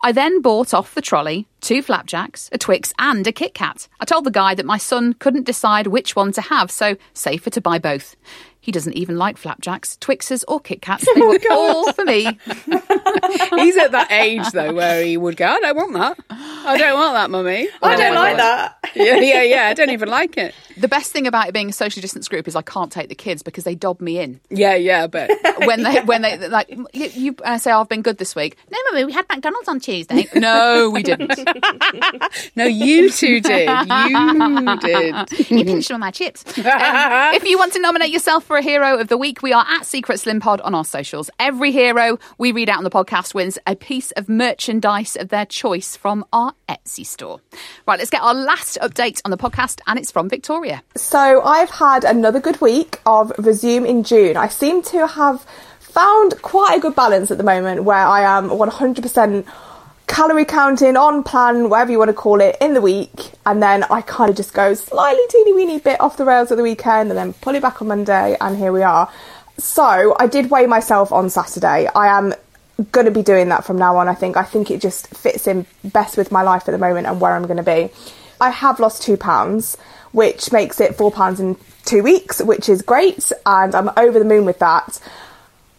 I 0.00 0.12
then 0.12 0.40
bought 0.40 0.72
off 0.72 0.94
the 0.94 1.02
trolley 1.02 1.48
two 1.60 1.82
flapjacks, 1.82 2.48
a 2.52 2.58
Twix, 2.58 2.92
and 2.98 3.26
a 3.26 3.32
Kit 3.32 3.52
Kat. 3.52 3.88
I 3.98 4.04
told 4.04 4.24
the 4.24 4.30
guy 4.30 4.54
that 4.54 4.64
my 4.64 4.78
son 4.78 5.14
couldn't 5.14 5.44
decide 5.44 5.88
which 5.88 6.14
one 6.14 6.30
to 6.32 6.40
have, 6.40 6.70
so 6.70 6.96
safer 7.14 7.50
to 7.50 7.60
buy 7.60 7.80
both. 7.80 8.14
He 8.60 8.72
doesn't 8.72 8.94
even 8.94 9.16
like 9.16 9.36
flapjacks, 9.38 9.96
Twixes, 9.98 10.44
or 10.48 10.60
Kit 10.60 10.82
Kats. 10.82 11.06
They 11.14 11.20
were 11.22 11.38
all 11.50 11.92
for 11.92 12.04
me. 12.04 12.24
He's 12.44 13.76
at 13.76 13.92
that 13.92 14.08
age 14.10 14.48
though 14.52 14.72
where 14.74 15.02
he 15.04 15.16
would 15.16 15.36
go, 15.36 15.46
I 15.46 15.60
don't 15.60 15.76
want 15.76 15.92
that. 15.94 16.18
I 16.30 16.76
don't 16.76 16.98
want 16.98 17.14
that, 17.14 17.30
mummy. 17.30 17.68
I 17.82 17.96
don't 17.96 18.14
want 18.14 18.16
like 18.16 18.36
that. 18.36 18.78
Yeah, 18.94 19.16
yeah, 19.16 19.42
yeah. 19.42 19.66
I 19.68 19.74
don't 19.74 19.90
even 19.90 20.08
like 20.08 20.36
it. 20.36 20.54
The 20.76 20.88
best 20.88 21.12
thing 21.12 21.26
about 21.26 21.48
it 21.48 21.54
being 21.54 21.70
a 21.70 21.72
socially 21.72 22.02
distanced 22.02 22.30
group 22.30 22.46
is 22.46 22.54
I 22.54 22.62
can't 22.62 22.92
take 22.92 23.08
the 23.08 23.14
kids 23.14 23.42
because 23.42 23.64
they 23.64 23.74
dob 23.74 24.00
me 24.00 24.20
in. 24.20 24.40
Yeah, 24.50 24.74
yeah, 24.74 25.06
but 25.06 25.30
When 25.64 25.82
they, 25.82 26.00
when 26.02 26.22
they, 26.22 26.48
like, 26.48 26.68
you, 26.70 26.86
you 26.92 27.36
uh, 27.44 27.58
say, 27.58 27.72
oh, 27.72 27.80
I've 27.80 27.88
been 27.88 28.02
good 28.02 28.18
this 28.18 28.36
week. 28.36 28.56
No, 28.70 28.78
mummy, 28.90 29.04
we 29.04 29.12
had 29.12 29.26
McDonald's 29.28 29.68
on 29.68 29.80
Tuesday. 29.80 30.28
no, 30.34 30.90
we 30.90 31.02
didn't. 31.02 31.32
no, 32.54 32.64
you 32.64 33.10
two 33.10 33.40
did. 33.40 33.68
You 33.68 34.76
did. 34.78 35.50
you 35.50 35.64
pinched 35.64 35.90
on 35.90 36.00
my 36.00 36.10
chips. 36.10 36.44
Um, 36.58 37.34
if 37.34 37.44
you 37.44 37.58
want 37.58 37.72
to 37.72 37.80
nominate 37.80 38.10
yourself 38.10 38.47
for 38.48 38.56
a 38.56 38.62
hero 38.62 38.98
of 38.98 39.08
the 39.08 39.18
week, 39.18 39.42
we 39.42 39.52
are 39.52 39.66
at 39.68 39.84
Secret 39.84 40.18
Slim 40.18 40.40
Pod 40.40 40.62
on 40.62 40.74
our 40.74 40.84
socials. 40.84 41.28
Every 41.38 41.70
hero 41.70 42.18
we 42.38 42.50
read 42.50 42.70
out 42.70 42.78
on 42.78 42.84
the 42.84 42.88
podcast 42.88 43.34
wins 43.34 43.58
a 43.66 43.76
piece 43.76 44.10
of 44.12 44.26
merchandise 44.26 45.16
of 45.16 45.28
their 45.28 45.44
choice 45.44 45.98
from 45.98 46.24
our 46.32 46.54
Etsy 46.66 47.04
store. 47.04 47.42
Right, 47.86 47.98
let's 47.98 48.08
get 48.08 48.22
our 48.22 48.32
last 48.32 48.78
update 48.80 49.20
on 49.26 49.30
the 49.32 49.36
podcast, 49.36 49.80
and 49.86 49.98
it's 49.98 50.10
from 50.10 50.30
Victoria. 50.30 50.82
So 50.96 51.42
I've 51.42 51.68
had 51.68 52.04
another 52.04 52.40
good 52.40 52.58
week 52.62 53.02
of 53.04 53.34
resume 53.36 53.86
in 53.86 54.02
June. 54.02 54.38
I 54.38 54.48
seem 54.48 54.80
to 54.84 55.06
have 55.06 55.44
found 55.78 56.40
quite 56.40 56.78
a 56.78 56.80
good 56.80 56.94
balance 56.94 57.30
at 57.30 57.36
the 57.36 57.44
moment 57.44 57.84
where 57.84 57.98
I 57.98 58.22
am 58.22 58.48
100% 58.48 59.46
calorie 60.08 60.44
counting 60.44 60.96
on 60.96 61.22
plan, 61.22 61.70
whatever 61.70 61.92
you 61.92 61.98
want 61.98 62.08
to 62.08 62.14
call 62.14 62.40
it, 62.40 62.56
in 62.60 62.74
the 62.74 62.80
week, 62.80 63.30
and 63.46 63.62
then 63.62 63.84
I 63.84 64.00
kind 64.00 64.30
of 64.30 64.36
just 64.36 64.52
go 64.54 64.74
slightly 64.74 65.22
teeny 65.28 65.52
weeny 65.52 65.78
bit 65.78 66.00
off 66.00 66.16
the 66.16 66.24
rails 66.24 66.50
at 66.50 66.56
the 66.56 66.64
weekend, 66.64 67.10
and 67.10 67.18
then 67.18 67.32
pull 67.34 67.54
it 67.54 67.62
back 67.62 67.80
on 67.80 67.88
Monday, 67.88 68.36
and 68.40 68.56
here 68.56 68.72
we 68.72 68.82
are. 68.82 69.08
So 69.58 70.16
I 70.18 70.26
did 70.26 70.50
weigh 70.50 70.66
myself 70.66 71.12
on 71.12 71.30
Saturday. 71.30 71.88
I 71.94 72.16
am 72.18 72.34
going 72.90 73.06
to 73.06 73.12
be 73.12 73.22
doing 73.22 73.48
that 73.50 73.64
from 73.64 73.76
now 73.76 73.96
on. 73.96 74.08
I 74.08 74.14
think. 74.14 74.36
I 74.36 74.44
think 74.44 74.70
it 74.70 74.80
just 74.80 75.08
fits 75.08 75.46
in 75.46 75.66
best 75.84 76.16
with 76.16 76.32
my 76.32 76.42
life 76.42 76.68
at 76.68 76.72
the 76.72 76.78
moment 76.78 77.06
and 77.06 77.20
where 77.20 77.34
I'm 77.34 77.46
going 77.46 77.56
to 77.56 77.62
be. 77.62 77.90
I 78.40 78.50
have 78.50 78.80
lost 78.80 79.02
two 79.02 79.16
pounds, 79.16 79.76
which 80.12 80.52
makes 80.52 80.80
it 80.80 80.96
four 80.96 81.10
pounds 81.10 81.40
in 81.40 81.56
two 81.84 82.02
weeks, 82.02 82.40
which 82.40 82.68
is 82.68 82.82
great, 82.82 83.30
and 83.44 83.74
I'm 83.74 83.90
over 83.96 84.18
the 84.18 84.24
moon 84.24 84.44
with 84.44 84.60
that. 84.60 85.00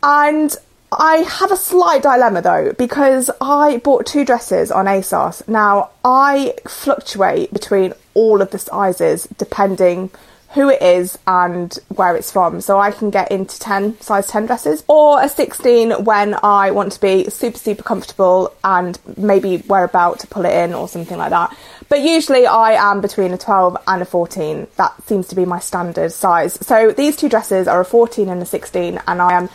And 0.03 0.55
I 0.91 1.17
have 1.17 1.51
a 1.51 1.57
slight 1.57 2.01
dilemma 2.01 2.41
though, 2.41 2.73
because 2.73 3.29
I 3.39 3.77
bought 3.77 4.05
two 4.05 4.25
dresses 4.25 4.71
on 4.71 4.85
ASOS. 4.85 5.47
Now, 5.47 5.91
I 6.03 6.55
fluctuate 6.67 7.53
between 7.53 7.93
all 8.13 8.41
of 8.41 8.51
the 8.51 8.59
sizes 8.59 9.27
depending 9.37 10.09
who 10.53 10.67
it 10.67 10.81
is 10.81 11.17
and 11.27 11.77
where 11.89 12.15
it's 12.15 12.31
from. 12.31 12.59
So 12.59 12.79
I 12.79 12.91
can 12.91 13.11
get 13.11 13.31
into 13.31 13.59
10, 13.59 14.01
size 14.01 14.27
10 14.27 14.47
dresses, 14.47 14.83
or 14.87 15.21
a 15.21 15.29
16 15.29 16.03
when 16.03 16.35
I 16.41 16.71
want 16.71 16.93
to 16.93 17.01
be 17.01 17.29
super, 17.29 17.57
super 17.57 17.83
comfortable 17.83 18.51
and 18.63 18.97
maybe 19.15 19.57
we're 19.67 19.83
about 19.83 20.19
to 20.21 20.27
pull 20.27 20.45
it 20.45 20.53
in 20.53 20.73
or 20.73 20.87
something 20.87 21.19
like 21.19 21.29
that. 21.29 21.55
But 21.87 22.01
usually 22.01 22.47
I 22.47 22.71
am 22.73 22.99
between 22.99 23.31
a 23.31 23.37
12 23.37 23.77
and 23.85 24.01
a 24.01 24.05
14. 24.05 24.67
That 24.77 25.03
seems 25.03 25.27
to 25.27 25.35
be 25.35 25.45
my 25.45 25.59
standard 25.59 26.11
size. 26.11 26.53
So 26.65 26.91
these 26.91 27.15
two 27.15 27.29
dresses 27.29 27.67
are 27.67 27.81
a 27.81 27.85
14 27.85 28.27
and 28.27 28.41
a 28.41 28.45
16, 28.45 28.99
and 29.07 29.21
I 29.21 29.33
am 29.33 29.49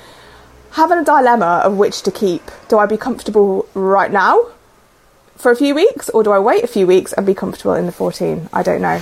having 0.74 0.98
a 0.98 1.04
dilemma 1.04 1.62
of 1.64 1.76
which 1.76 2.02
to 2.02 2.10
keep. 2.10 2.42
Do 2.68 2.78
I 2.78 2.86
be 2.86 2.96
comfortable 2.96 3.66
right 3.74 4.10
now 4.12 4.40
for 5.36 5.50
a 5.50 5.56
few 5.56 5.74
weeks, 5.74 6.08
or 6.10 6.22
do 6.22 6.30
I 6.32 6.38
wait 6.38 6.62
a 6.64 6.66
few 6.68 6.86
weeks 6.86 7.12
and 7.12 7.24
be 7.26 7.34
comfortable 7.34 7.74
in 7.74 7.86
the 7.86 7.92
14? 7.92 8.48
I 8.52 8.62
don't 8.62 8.80
know. 8.82 9.00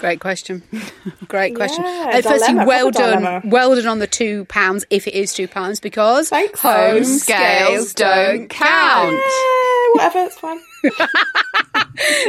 Great 0.00 0.20
question. 0.20 0.62
Great 1.28 1.54
question. 1.54 1.82
Yeah, 1.84 2.10
Uh, 2.14 2.22
firstly, 2.22 2.38
dilemma, 2.48 2.66
well 2.66 2.90
done. 2.90 3.22
dilemma. 3.22 3.42
Well 3.44 3.74
done 3.74 3.86
on 3.86 3.98
the 4.00 4.06
two 4.06 4.44
pounds, 4.46 4.84
if 4.90 5.06
it 5.06 5.14
is 5.14 5.32
two 5.32 5.48
pounds, 5.48 5.80
because 5.80 6.28
Thanks, 6.28 6.60
home 6.60 6.96
home 6.96 7.04
scales 7.04 7.94
don't 7.94 8.48
count. 8.48 9.14
Eh, 9.14 9.88
whatever, 9.94 10.18
it's 10.26 10.36
fine. 10.38 10.60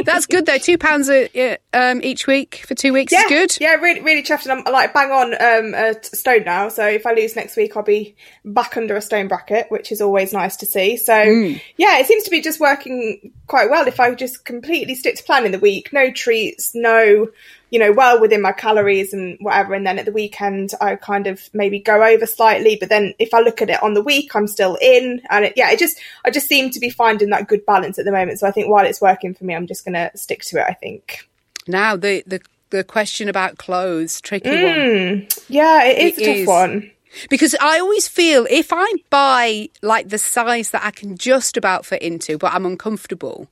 That's 0.04 0.26
good 0.26 0.46
though. 0.46 0.58
Two 0.58 0.78
pounds 0.78 1.08
uh, 1.08 1.56
um, 1.72 2.00
each 2.02 2.26
week 2.26 2.64
for 2.66 2.74
two 2.74 2.92
weeks 2.92 3.12
Yeah, 3.12 3.24
is 3.24 3.28
good. 3.28 3.56
Yeah, 3.60 3.74
really, 3.74 4.00
really 4.00 4.22
chuffed, 4.22 4.46
and 4.46 4.52
I'm 4.66 4.72
like 4.72 4.94
bang 4.94 5.10
on 5.10 5.34
um, 5.34 5.74
a 5.74 5.94
stone 6.04 6.44
now. 6.44 6.68
So 6.68 6.86
if 6.86 7.04
I 7.06 7.12
lose 7.12 7.34
next 7.36 7.56
week, 7.56 7.76
I'll 7.76 7.82
be 7.82 8.14
back 8.44 8.76
under 8.76 8.94
a 8.96 9.02
stone 9.02 9.28
bracket, 9.28 9.66
which 9.70 9.90
is 9.92 10.00
always 10.00 10.32
nice 10.32 10.56
to 10.56 10.66
see. 10.66 10.96
So 10.96 11.12
Mm. 11.12 11.60
yeah, 11.76 11.98
it 11.98 12.06
seems 12.06 12.22
to 12.24 12.30
be 12.30 12.40
just 12.40 12.60
working 12.60 13.32
quite 13.46 13.68
well. 13.70 13.86
If 13.88 13.98
I 14.00 14.14
just 14.14 14.44
completely 14.44 14.94
stick 14.94 15.16
to 15.16 15.24
plan 15.24 15.44
in 15.44 15.52
the 15.52 15.58
week, 15.58 15.92
no 15.92 16.10
treats, 16.12 16.72
no, 16.74 17.28
you 17.70 17.78
know, 17.80 17.92
well 17.92 18.20
within 18.20 18.40
my 18.42 18.52
calories 18.52 19.12
and 19.12 19.36
whatever, 19.40 19.74
and 19.74 19.84
then 19.86 19.98
at 19.98 20.04
the 20.04 20.12
weekend 20.12 20.72
I 20.80 20.94
kind 20.96 21.26
of 21.26 21.42
maybe 21.52 21.80
go 21.80 22.02
over 22.04 22.26
slightly. 22.26 22.76
But 22.78 22.88
then 22.88 23.14
if 23.18 23.34
I 23.34 23.40
look 23.40 23.60
at 23.60 23.70
it 23.70 23.82
on 23.82 23.94
the 23.94 24.02
week, 24.02 24.34
I'm 24.36 24.46
still 24.46 24.76
in, 24.80 25.20
and 25.30 25.46
it, 25.46 25.54
yeah, 25.56 25.70
it 25.72 25.78
just 25.78 25.98
I 26.24 26.30
just 26.30 26.48
seem 26.48 26.70
to 26.70 26.80
be 26.80 26.90
finding 26.90 27.30
that 27.30 27.48
good 27.48 27.66
balance 27.66 27.98
at 27.98 28.04
the 28.04 28.12
moment. 28.12 28.38
So 28.38 28.45
I 28.46 28.50
think 28.52 28.68
while 28.68 28.84
it's 28.86 29.00
working 29.00 29.34
for 29.34 29.44
me, 29.44 29.54
I'm 29.54 29.66
just 29.66 29.84
going 29.84 29.94
to 29.94 30.10
stick 30.16 30.42
to 30.44 30.58
it. 30.58 30.64
I 30.68 30.72
think. 30.74 31.28
Now 31.66 31.96
the 31.96 32.22
the 32.26 32.40
the 32.70 32.84
question 32.84 33.28
about 33.28 33.58
clothes, 33.58 34.20
tricky 34.20 34.48
one. 34.50 34.58
Mm, 34.74 35.44
yeah, 35.48 35.84
it 35.84 35.98
is 35.98 36.18
It 36.18 36.22
a 36.22 36.26
tough 36.26 36.36
is. 36.36 36.46
one. 36.48 36.90
Because 37.30 37.54
I 37.60 37.78
always 37.78 38.08
feel 38.08 38.46
if 38.50 38.72
I 38.72 38.86
buy 39.08 39.70
like 39.82 40.08
the 40.10 40.18
size 40.18 40.70
that 40.72 40.84
I 40.84 40.90
can 40.90 41.16
just 41.16 41.56
about 41.56 41.86
fit 41.86 42.02
into, 42.02 42.36
but 42.36 42.52
I'm 42.52 42.66
uncomfortable, 42.66 43.48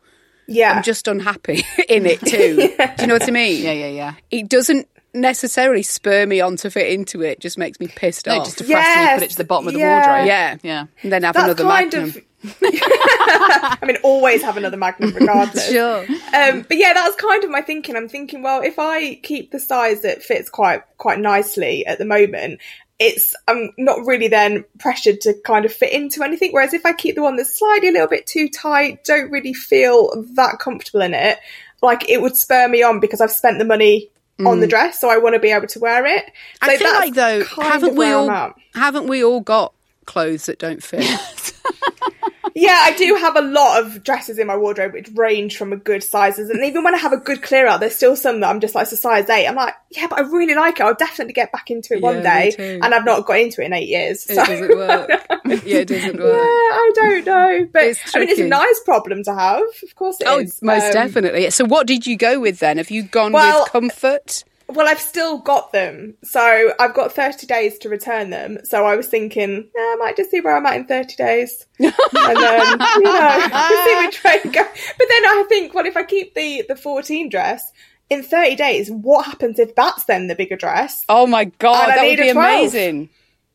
Yeah. 0.47 0.73
I'm 0.73 0.83
just 0.83 1.09
unhappy 1.09 1.65
in 1.89 2.05
it 2.05 2.21
too. 2.21 2.57
Do 2.77 3.03
you 3.03 3.07
know 3.07 3.15
what 3.15 3.27
I 3.27 3.31
mean? 3.31 3.65
Yeah, 3.65 3.73
yeah, 3.73 3.87
yeah. 3.89 4.15
It 4.31 4.49
doesn't 4.51 4.87
necessarily 5.15 5.83
spur 5.83 6.27
me 6.27 6.41
on 6.41 6.57
to 6.57 6.71
fit 6.71 6.91
into 6.93 7.23
it. 7.23 7.41
Just 7.41 7.57
makes 7.59 7.81
me 7.81 7.89
pissed 7.89 8.27
No, 8.27 8.41
off. 8.41 8.45
just 8.47 8.59
depressing 8.59 9.03
you, 9.03 9.15
put 9.15 9.23
it 9.23 9.31
to 9.31 9.37
the 9.37 9.45
bottom 9.45 9.69
of 9.69 9.75
the 9.75 9.81
yeah. 9.81 10.07
wardrobe. 10.07 10.27
yeah, 10.27 10.57
Yeah. 10.63 10.87
And 11.03 11.13
then 11.13 11.23
have 11.23 11.35
That's 11.35 11.45
another 11.45 11.65
kind 11.65 11.93
magnum. 11.93 12.09
of. 12.11 12.19
I 12.63 13.79
mean, 13.87 13.97
always 14.03 14.43
have 14.43 14.57
another 14.57 14.77
magnum 14.77 15.15
regardless. 15.15 15.71
Sure. 15.71 16.01
Um, 16.35 16.63
but 16.69 16.77
yeah, 16.77 16.93
that's 16.93 17.17
kind 17.17 17.43
of 17.45 17.51
my 17.51 17.63
thinking. 17.63 17.97
I'm 17.97 18.09
thinking, 18.09 18.43
well, 18.43 18.61
if 18.63 18.79
I 18.79 19.15
keep 19.17 19.51
the 19.51 19.61
size 19.61 20.03
that 20.03 20.23
fits 20.23 20.51
quite 20.51 20.83
quite 20.99 21.19
nicely 21.21 21.87
at 21.87 21.99
the 21.99 22.05
moment, 22.05 22.61
it's 22.99 23.35
I'm 23.49 23.71
not 23.79 24.05
really 24.07 24.29
then 24.29 24.65
pressured 24.79 25.23
to 25.23 25.35
kind 25.45 25.65
of 25.65 25.73
fit 25.73 25.93
into 25.93 26.23
anything. 26.23 26.53
Whereas 26.53 26.75
if 26.75 26.85
I 26.85 26.93
keep 26.93 27.15
the 27.15 27.23
one 27.23 27.37
that's 27.37 27.59
slightly 27.59 27.89
a 27.89 27.93
little 27.93 28.09
bit 28.09 28.27
too 28.27 28.49
tight, 28.49 29.05
don't 29.05 29.31
really 29.31 29.55
feel 29.55 30.11
that 30.35 30.59
comfortable 30.59 31.01
in 31.01 31.15
it, 31.15 31.39
like 31.83 32.09
it 32.11 32.21
would 32.21 32.37
spur 32.37 32.69
me 32.69 32.83
on 32.83 33.01
because 33.01 33.21
I've 33.23 33.31
spent 33.33 33.59
the 33.59 33.65
money 33.65 34.11
on 34.41 34.61
the 34.61 34.67
dress, 34.67 35.01
so 35.01 35.09
I 35.09 35.19
want 35.19 35.35
to 35.35 35.39
be 35.39 35.51
able 35.53 35.67
to 35.69 35.79
wear 35.79 36.05
it. 36.07 36.25
So 36.63 36.69
Mm. 36.69 36.73
I 36.73 36.77
feel 36.77 36.93
like 36.93 37.15
though, 37.15 37.45
haven't 37.63 37.97
we 37.97 38.07
all 38.11 38.55
haven't 38.75 39.07
we 39.07 39.23
all 39.25 39.41
got 39.41 39.73
clothes 40.07 40.47
that 40.47 40.59
don't 40.59 40.83
fit? 40.83 41.05
yeah, 42.55 42.79
I 42.83 42.93
do 42.97 43.17
have 43.17 43.37
a 43.37 43.41
lot 43.43 43.83
of 43.83 44.03
dresses 44.05 44.39
in 44.39 44.47
my 44.47 44.57
wardrobe 44.57 44.93
which 44.93 45.11
range 45.15 45.57
from 45.57 45.73
a 45.73 45.77
good 45.77 46.03
sizes, 46.05 46.51
and 46.51 46.65
even 46.65 46.85
when 46.85 46.95
I 46.95 46.99
have 46.99 47.13
a 47.13 47.17
good 47.17 47.43
clear 47.43 47.67
out, 47.67 47.81
there's 47.81 47.97
still 47.97 48.15
some 48.17 48.41
that 48.41 48.49
I'm 48.49 48.61
just 48.61 48.75
like, 48.75 48.85
it's 48.85 48.93
a 48.93 48.97
size 48.97 49.29
eight. 49.29 49.47
I'm 49.47 49.57
like, 49.57 49.75
yeah, 49.91 50.07
but 50.09 50.19
I 50.19 50.23
really 50.23 50.55
like 50.55 50.79
it. 50.81 50.83
I'll 50.85 50.95
definitely 50.95 51.33
get 51.35 51.51
back 51.53 51.71
into 51.71 51.95
it 51.95 52.01
one 52.03 52.23
Yeah, 52.23 52.45
me 52.45 52.51
day, 52.53 52.79
and 52.83 52.95
I've 52.95 53.05
not 53.05 53.27
got 53.27 53.41
into 53.41 53.63
it 53.63 53.67
in 53.67 53.73
eight 53.73 53.89
years. 53.89 54.25
It 54.31 54.37
so- 54.37 54.45
doesn't 54.47 54.77
work. 54.77 55.09
yeah, 55.65 55.79
it 55.79 55.89
doesn't 55.89 56.19
work. 56.19 56.33
Yeah. 56.35 56.77
I 56.77 56.93
don't 56.95 57.27
know, 57.27 57.69
but 57.73 57.83
It's 57.85 58.17
I 58.17 58.21
mean, 58.21 58.29
it's 58.29 58.41
a 58.41 58.47
nice 58.47 58.81
problem 58.85 59.25
to 59.25 59.35
have. 59.35 59.63
Of 59.83 59.95
course, 59.97 60.17
it 60.21 60.29
is. 60.29 60.61
Oh, 60.63 60.67
most 60.67 60.85
Um, 60.87 60.93
definitely. 60.93 61.51
So, 61.51 61.65
what 61.65 61.87
did 61.87 62.07
you 62.07 62.17
go 62.17 62.39
with 62.41 62.61
then? 62.61 62.79
Have 62.79 62.91
you 62.91 63.03
gone 63.03 63.33
Well- 63.33 63.63
with 63.65 63.73
comfort? 63.73 64.45
Well, 64.69 64.89
I've 64.89 65.01
still 65.01 65.39
got 65.39 65.73
them, 65.73 66.15
so 66.23 66.73
I've 66.81 66.95
got 66.95 67.13
30 67.13 67.47
days 67.47 67.79
to 67.81 67.89
return 67.91 68.31
them. 68.31 68.59
So 68.65 68.87
I 68.87 68.97
was 68.97 69.07
thinking, 69.07 69.69
eh, 69.77 69.81
I 69.81 69.97
might 69.99 70.17
just 70.17 70.31
see 70.31 70.41
where 70.41 70.57
I'm 70.57 70.65
at 70.67 70.77
in 70.77 70.87
30 70.87 71.17
days, 71.17 71.67
and 71.79 71.93
then 71.93 72.79
you 72.97 73.03
know, 73.03 73.49
see 73.85 74.07
which 74.07 74.25
way 74.25 74.41
go. 74.45 74.63
But 74.63 75.09
then 75.09 75.25
I 75.27 75.45
think, 75.49 75.75
well, 75.75 75.87
if 75.87 75.97
I 75.97 76.03
keep 76.03 76.35
the 76.35 76.65
the 76.67 76.77
14 76.77 77.29
dress 77.29 77.73
in 78.09 78.23
30 78.23 78.57
days, 78.57 78.91
what 78.91 79.27
happens 79.27 79.59
if 79.59 79.75
that's 79.75 80.05
then 80.05 80.29
the 80.29 80.35
bigger 80.35 80.57
dress? 80.57 81.05
Oh 81.09 81.27
my 81.27 81.45
god, 81.45 81.89
that 81.91 82.03
would 82.05 82.17
be 82.17 82.29
a 82.31 82.33
12. 82.33 82.47
amazing. 82.61 83.11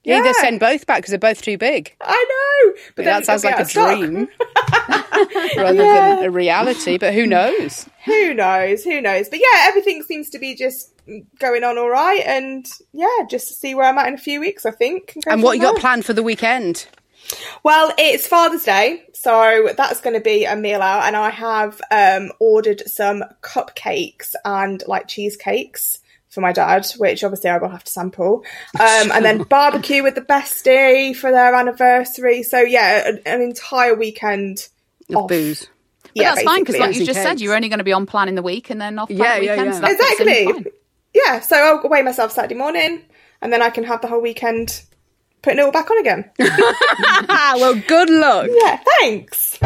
You 0.06 0.16
either 0.16 0.34
send 0.34 0.60
both 0.62 0.88
back 0.88 1.00
because 1.00 1.10
they're 1.12 1.20
both 1.20 1.42
too 1.42 1.58
big. 1.58 1.96
I 2.02 2.26
know, 2.66 2.82
but 2.96 3.06
then 3.06 3.14
that 3.16 3.26
sounds 3.26 3.44
like 3.44 3.60
a 3.60 3.66
dream 3.66 4.28
rather 5.58 5.84
Yeah. 5.84 6.16
than 6.16 6.24
a 6.26 6.32
reality. 6.32 6.98
But 6.98 7.14
who 7.14 7.28
knows? 7.28 7.88
Who 8.06 8.34
knows? 8.34 8.84
Who 8.86 9.02
knows? 9.02 9.30
But 9.30 9.40
yeah, 9.40 9.66
everything 9.68 10.02
seems 10.04 10.30
to 10.32 10.40
be 10.40 10.56
just 10.56 10.94
going 11.40 11.64
on 11.64 11.78
all 11.78 11.90
right, 11.90 12.22
and 12.26 12.66
yeah, 12.94 13.08
just 13.30 13.48
to 13.50 13.54
see 13.54 13.76
where 13.76 13.86
I'm 13.86 13.98
at 13.98 14.08
in 14.08 14.14
a 14.16 14.18
few 14.18 14.40
weeks, 14.40 14.66
I 14.66 14.72
think. 14.72 15.16
And 15.28 15.42
what 15.44 15.58
you 15.58 15.64
got 15.64 15.78
planned 15.78 16.06
for 16.06 16.14
the 16.14 16.24
weekend? 16.24 16.88
Well, 17.64 17.94
it's 17.98 18.28
Father's 18.28 18.64
Day, 18.64 19.04
so 19.14 19.70
that's 19.78 20.02
going 20.02 20.16
to 20.16 20.22
be 20.22 20.46
a 20.46 20.56
meal 20.56 20.82
out, 20.82 21.04
and 21.04 21.16
I 21.16 21.30
have 21.30 21.80
um, 21.92 22.32
ordered 22.40 22.82
some 22.88 23.24
cupcakes 23.42 24.34
and 24.46 24.84
like 24.88 25.08
cheesecakes 25.08 26.00
for 26.30 26.42
my 26.42 26.52
dad, 26.52 26.88
which 26.98 27.24
obviously 27.24 27.50
I 27.50 27.58
will 27.58 27.70
have 27.70 27.84
to 27.84 27.92
sample, 27.92 28.44
um, 28.80 29.12
and 29.12 29.24
then 29.26 29.44
barbecue 29.50 30.02
with 30.04 30.16
the 30.16 30.22
bestie 30.22 31.16
for 31.16 31.32
their 31.32 31.54
anniversary. 31.56 32.44
So 32.44 32.60
yeah, 32.62 33.10
an, 33.10 33.20
an 33.26 33.42
entire 33.42 33.96
weekend 33.96 34.68
Of 35.10 35.16
off. 35.18 35.28
booze. 35.30 35.68
But 36.04 36.12
Yeah, 36.16 36.36
that's 36.36 36.44
fine 36.44 36.62
because, 36.62 36.78
like 36.78 36.96
you 36.96 37.02
Easy 37.02 37.06
just 37.06 37.22
said, 37.22 37.40
you're 37.40 37.54
only 37.56 37.70
going 37.70 37.78
to 37.80 37.84
be 37.84 37.94
on 37.94 38.08
plan 38.08 38.28
in 38.30 38.34
the 38.36 38.42
week 38.42 38.72
and 38.72 38.82
then 38.82 38.98
off 38.98 39.10
plan 39.10 39.20
Yeah, 39.20 39.26
at 39.34 39.44
yeah, 39.44 39.52
weekends. 39.56 39.80
yeah. 39.80 39.88
so 39.88 39.94
that 39.94 39.98
fits 40.18 40.20
in 40.22 40.28
exactly. 40.30 40.72
Yeah, 41.14 41.40
so 41.40 41.56
I'll 41.56 41.90
weigh 41.90 42.02
myself 42.02 42.32
Saturday 42.32 42.56
morning, 42.56 43.04
and 43.42 43.52
then 43.52 43.62
I 43.62 43.70
can 43.70 43.84
have 43.84 44.02
the 44.02 44.08
whole 44.08 44.22
weekend 44.22 44.84
putting 45.42 45.60
it 45.60 45.64
all 45.64 45.72
back 45.72 45.90
on 45.90 45.98
again. 46.00 46.30
Well, 47.60 47.82
good 47.88 48.10
luck. 48.10 48.48
yeah, 48.62 48.80
thanks. 49.00 49.58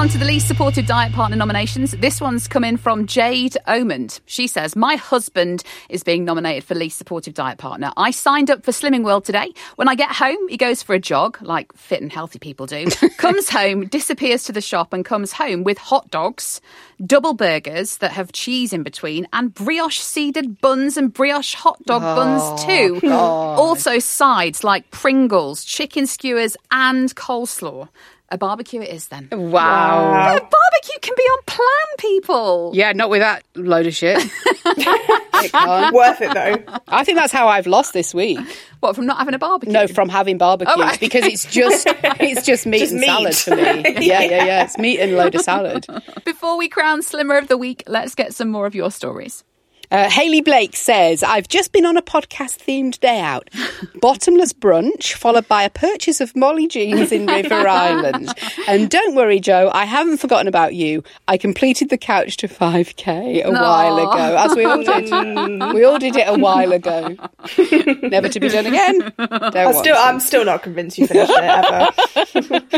On 0.00 0.08
to 0.08 0.16
the 0.16 0.24
least 0.24 0.48
supported 0.48 0.86
diet 0.86 1.12
partner 1.12 1.36
nominations. 1.36 1.90
This 1.90 2.22
one's 2.22 2.48
coming 2.48 2.78
from 2.78 3.06
Jade 3.06 3.58
Omond. 3.68 4.20
She 4.24 4.46
says, 4.46 4.74
My 4.74 4.96
husband 4.96 5.62
is 5.90 6.02
being 6.02 6.24
nominated 6.24 6.64
for 6.64 6.74
least 6.74 6.96
supportive 6.96 7.34
diet 7.34 7.58
partner. 7.58 7.92
I 7.98 8.10
signed 8.10 8.50
up 8.50 8.64
for 8.64 8.70
Slimming 8.70 9.04
World 9.04 9.26
today. 9.26 9.52
When 9.76 9.90
I 9.90 9.96
get 9.96 10.10
home, 10.10 10.48
he 10.48 10.56
goes 10.56 10.82
for 10.82 10.94
a 10.94 10.98
jog, 10.98 11.36
like 11.42 11.70
fit 11.74 12.00
and 12.00 12.10
healthy 12.10 12.38
people 12.38 12.64
do, 12.64 12.86
comes 13.18 13.50
home, 13.50 13.88
disappears 13.88 14.44
to 14.44 14.52
the 14.52 14.62
shop, 14.62 14.94
and 14.94 15.04
comes 15.04 15.32
home 15.32 15.64
with 15.64 15.76
hot 15.76 16.10
dogs, 16.10 16.62
double 17.04 17.34
burgers 17.34 17.98
that 17.98 18.12
have 18.12 18.32
cheese 18.32 18.72
in 18.72 18.82
between, 18.82 19.28
and 19.34 19.52
brioche 19.52 19.98
seeded 19.98 20.62
buns 20.62 20.96
and 20.96 21.12
brioche 21.12 21.52
hot 21.52 21.78
dog 21.84 22.00
oh, 22.02 22.16
buns 22.16 22.64
too. 22.64 23.00
Also, 23.10 23.98
sides 23.98 24.64
like 24.64 24.90
Pringles, 24.90 25.62
chicken 25.62 26.06
skewers, 26.06 26.56
and 26.70 27.14
coleslaw. 27.14 27.86
A 28.32 28.38
barbecue 28.38 28.80
it 28.80 28.90
is 28.90 29.08
then. 29.08 29.28
Wow. 29.32 30.12
Yeah, 30.12 30.34
barbecue 30.38 30.98
can 31.02 31.14
be 31.16 31.22
on 31.22 31.38
plan, 31.46 31.96
people. 31.98 32.70
Yeah, 32.74 32.92
not 32.92 33.10
with 33.10 33.20
that 33.22 33.42
load 33.56 33.86
of 33.86 33.94
shit. 33.94 34.22
It. 35.42 35.94
Worth 35.94 36.20
it 36.20 36.34
though. 36.34 36.80
I 36.88 37.02
think 37.02 37.16
that's 37.16 37.32
how 37.32 37.48
I've 37.48 37.66
lost 37.66 37.94
this 37.94 38.12
week. 38.12 38.38
What 38.80 38.94
from 38.94 39.06
not 39.06 39.16
having 39.16 39.32
a 39.32 39.38
barbecue? 39.38 39.72
No, 39.72 39.86
from 39.86 40.10
having 40.10 40.36
barbecues 40.36 40.74
Oh, 40.76 40.82
right. 40.82 41.00
because 41.00 41.24
it's 41.24 41.50
just 41.50 41.86
it's 42.20 42.44
just 42.44 42.66
meat 42.66 42.80
Just 42.80 42.92
and 42.92 43.00
meat. 43.00 43.06
salad 43.06 43.34
for 43.36 43.56
me. 43.56 43.62
Yeah, 44.06 44.20
yeah, 44.20 44.44
yeah. 44.44 44.64
It's 44.64 44.76
meat 44.76 45.00
and 45.00 45.16
load 45.16 45.34
of 45.34 45.40
salad. 45.40 45.86
Before 46.26 46.58
we 46.58 46.68
crown 46.68 47.00
Slimmer 47.02 47.38
of 47.38 47.48
the 47.48 47.56
Week, 47.56 47.82
let's 47.86 48.14
get 48.14 48.34
some 48.34 48.50
more 48.50 48.66
of 48.66 48.74
your 48.74 48.90
stories. 48.90 49.42
Uh, 49.90 50.08
Haley 50.08 50.40
Blake 50.40 50.76
says, 50.76 51.22
I've 51.24 51.48
just 51.48 51.72
been 51.72 51.84
on 51.84 51.96
a 51.96 52.02
podcast 52.02 52.58
themed 52.64 53.00
day 53.00 53.18
out. 53.20 53.50
Bottomless 54.00 54.52
brunch, 54.52 55.14
followed 55.14 55.48
by 55.48 55.64
a 55.64 55.70
purchase 55.70 56.20
of 56.20 56.36
Molly 56.36 56.68
jeans 56.68 57.10
in 57.10 57.26
River 57.26 57.54
Island. 57.68 58.32
And 58.68 58.88
don't 58.88 59.16
worry, 59.16 59.40
Jo, 59.40 59.68
I 59.72 59.86
haven't 59.86 60.18
forgotten 60.18 60.46
about 60.46 60.74
you. 60.74 61.02
I 61.26 61.36
completed 61.38 61.90
the 61.90 61.98
couch 61.98 62.36
to 62.38 62.48
5k 62.48 63.44
a 63.44 63.50
while 63.50 63.98
ago, 63.98 64.36
as 64.38 64.54
we 64.56 64.64
all 64.64 64.82
did. 64.82 65.10
we 65.74 65.84
all 65.84 65.98
did 65.98 66.14
it 66.16 66.28
a 66.28 66.38
while 66.38 66.72
ago. 66.72 67.16
Never 68.08 68.28
to 68.28 68.38
be 68.38 68.48
done 68.48 68.66
again. 68.66 69.12
Don't 69.18 69.56
I'm 69.56 69.72
still. 69.74 69.96
I'm 69.98 70.20
still 70.20 70.44
not 70.44 70.62
convinced 70.62 70.98
you 70.98 71.06
finished 71.08 71.32
it 71.34 71.42
ever. 71.42 72.72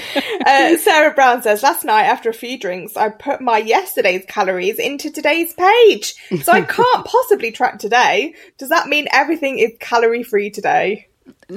uh, 0.46 0.76
Sarah 0.78 1.12
Brown 1.14 1.42
says, 1.42 1.62
last 1.62 1.84
night 1.84 2.04
after 2.04 2.30
a 2.30 2.34
few 2.34 2.58
drinks, 2.58 2.96
I 2.96 3.10
put 3.10 3.40
my 3.40 3.58
yesterday's 3.58 4.24
calories 4.26 4.78
into 4.78 5.10
today's 5.10 5.52
page. 5.52 6.14
So 6.42 6.52
I 6.52 6.62
can't 6.62 7.01
possibly 7.02 7.52
track 7.52 7.78
today. 7.78 8.34
Does 8.58 8.70
that 8.70 8.88
mean 8.88 9.06
everything 9.12 9.58
is 9.58 9.72
calorie 9.80 10.22
free 10.22 10.50
today? 10.50 11.08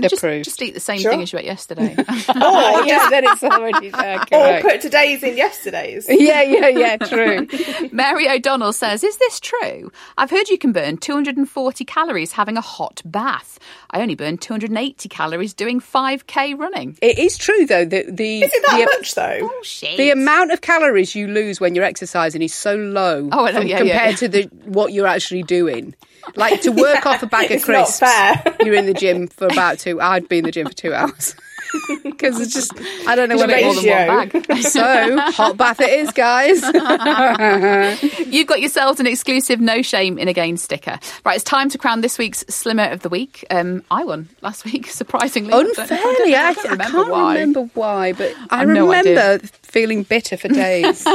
Just, 0.02 0.16
Approved. 0.16 0.46
just 0.46 0.62
eat 0.62 0.74
the 0.74 0.80
same 0.80 1.00
Sure. 1.00 1.12
thing 1.12 1.22
as 1.22 1.32
you 1.34 1.40
ate 1.40 1.46
yesterday. 1.46 1.96
Oh, 2.38 2.84
yeah, 2.88 3.10
then 3.10 3.24
it's 3.26 3.44
already 3.44 3.92
uh, 3.94 4.26
there. 4.30 4.58
Or 4.58 4.62
put 4.62 4.82
today's 4.82 5.24
in 5.24 5.38
yesterday's? 5.38 6.08
Yeah, 6.26 6.42
yeah, 6.42 6.68
yeah, 6.68 6.98
true. 6.98 7.48
Mary 7.92 8.28
O'Donnell 8.30 8.74
says, 8.74 9.04
Is 9.04 9.18
this 9.18 9.40
true? 9.40 9.92
I've 10.18 10.30
heard 10.32 10.50
you 10.50 10.58
can 10.58 10.72
burn 10.72 10.98
240 10.98 11.86
calories 11.86 12.32
having 12.34 12.58
a 12.58 12.62
hot 12.62 13.02
bath. 13.06 13.60
I 13.92 14.02
only 14.02 14.16
burn 14.16 14.38
280 14.38 15.08
calories 15.10 15.54
doing 15.54 15.80
5k 15.80 16.58
running. 16.58 16.98
It 17.02 17.20
is 17.20 17.38
true, 17.38 17.66
though, 17.66 17.86
that 17.86 18.18
the, 18.18 18.42
Is 18.42 18.52
it 18.54 18.64
that 18.68 18.78
the, 18.78 18.86
much 18.98 19.16
though? 19.16 19.40
Bullshit. 19.48 19.98
the 19.98 20.10
amount 20.12 20.52
of 20.52 20.62
calories 20.62 21.16
you 21.16 21.28
lose 21.28 21.60
when 21.62 21.76
you're 21.76 21.86
exercising 21.86 22.42
is 22.42 22.54
so 22.54 22.76
low 22.76 23.30
Oh, 23.32 23.46
I 23.46 23.52
know, 23.52 23.60
from- 23.60 23.68
yeah, 23.68 23.78
compared 23.80 24.10
yeah. 24.12 24.16
to 24.18 24.28
the 24.28 24.44
what 24.66 24.94
you're 24.94 25.08
actually 25.08 25.44
doing. 25.44 25.96
Like 26.36 26.62
to 26.62 26.72
work 26.72 27.06
off 27.06 27.24
a 27.24 27.28
bag 27.28 27.46
of 27.46 27.52
It's 27.58 27.68
not 27.68 27.86
crisps, 27.86 28.00
fair. 28.00 28.56
you're 28.64 28.76
in 28.76 28.86
the 28.86 28.94
gym 28.94 29.28
for 29.28 29.48
about 29.48 29.80
two. 29.80 30.02
I'd 30.02 30.28
be 30.28 30.40
in 30.40 30.44
the 30.46 30.52
gym 30.52 30.68
for 30.68 30.74
two 30.74 30.94
hours 30.94 31.36
because 32.04 32.40
it's 32.40 32.54
just 32.54 32.74
I 33.08 33.16
don't 33.16 33.30
know 33.30 33.36
what 33.38 33.50
More 33.50 33.58
it 33.58 33.76
than 33.84 34.10
one 34.10 34.30
bag. 34.46 34.62
So 34.64 35.18
hot 35.32 35.58
bath 35.58 35.80
it 35.82 35.90
is, 35.90 36.12
guys. 36.12 36.62
You've 38.28 38.48
got 38.48 38.60
yourselves 38.62 39.00
an 39.00 39.08
exclusive 39.08 39.60
no 39.60 39.82
shame 39.82 40.18
in 40.18 40.28
a 40.28 40.34
gain 40.34 40.58
sticker. 40.58 41.00
Right, 41.26 41.36
it's 41.36 41.44
time 41.44 41.70
to 41.70 41.78
crown 41.78 42.02
this 42.02 42.18
week's 42.18 42.44
Slimmer 42.50 42.90
of 42.92 43.02
the 43.02 43.10
Week. 43.10 43.46
Um, 43.50 43.84
I 43.92 44.04
won 44.04 44.30
last 44.42 44.66
week, 44.66 44.88
surprisingly. 44.88 45.54
I 45.54 45.64
don't- 45.64 45.80
I 45.80 45.86
don't- 45.88 46.10
Unfairly, 46.10 46.36
I, 46.36 46.50
I, 46.50 46.54
don't 46.54 46.66
I 46.66 46.70
remember 46.72 46.92
can't 46.98 47.12
why. 47.12 47.34
remember 47.34 47.62
why, 47.74 48.14
but 48.14 48.34
I 48.50 48.62
I've 48.62 48.68
no 48.70 48.88
remember 48.88 49.40
feeling 49.64 50.04
bitter 50.04 50.38
for 50.38 50.48
days. 50.50 51.06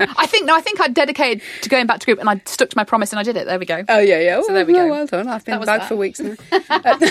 I 0.00 0.26
think 0.26 0.46
no, 0.46 0.54
I 0.56 0.60
think 0.60 0.80
I 0.80 0.88
dedicated 0.88 1.42
to 1.62 1.68
going 1.68 1.86
back 1.86 2.00
to 2.00 2.06
group, 2.06 2.18
and 2.20 2.28
I 2.30 2.40
stuck 2.44 2.70
to 2.70 2.76
my 2.76 2.84
promise, 2.84 3.12
and 3.12 3.18
I 3.18 3.22
did 3.22 3.36
it. 3.36 3.46
There 3.46 3.58
we 3.58 3.66
go. 3.66 3.84
Oh 3.88 3.98
yeah, 3.98 4.20
yeah. 4.20 4.42
So 4.42 4.52
there 4.52 4.64
we 4.64 4.72
Oh, 4.74 4.86
go. 4.86 4.90
Well 4.90 5.06
done. 5.06 5.28
I've 5.28 5.44
been 5.44 5.60
bad 5.64 5.86
for 5.88 5.96
weeks 5.96 6.20
now. 6.20 6.34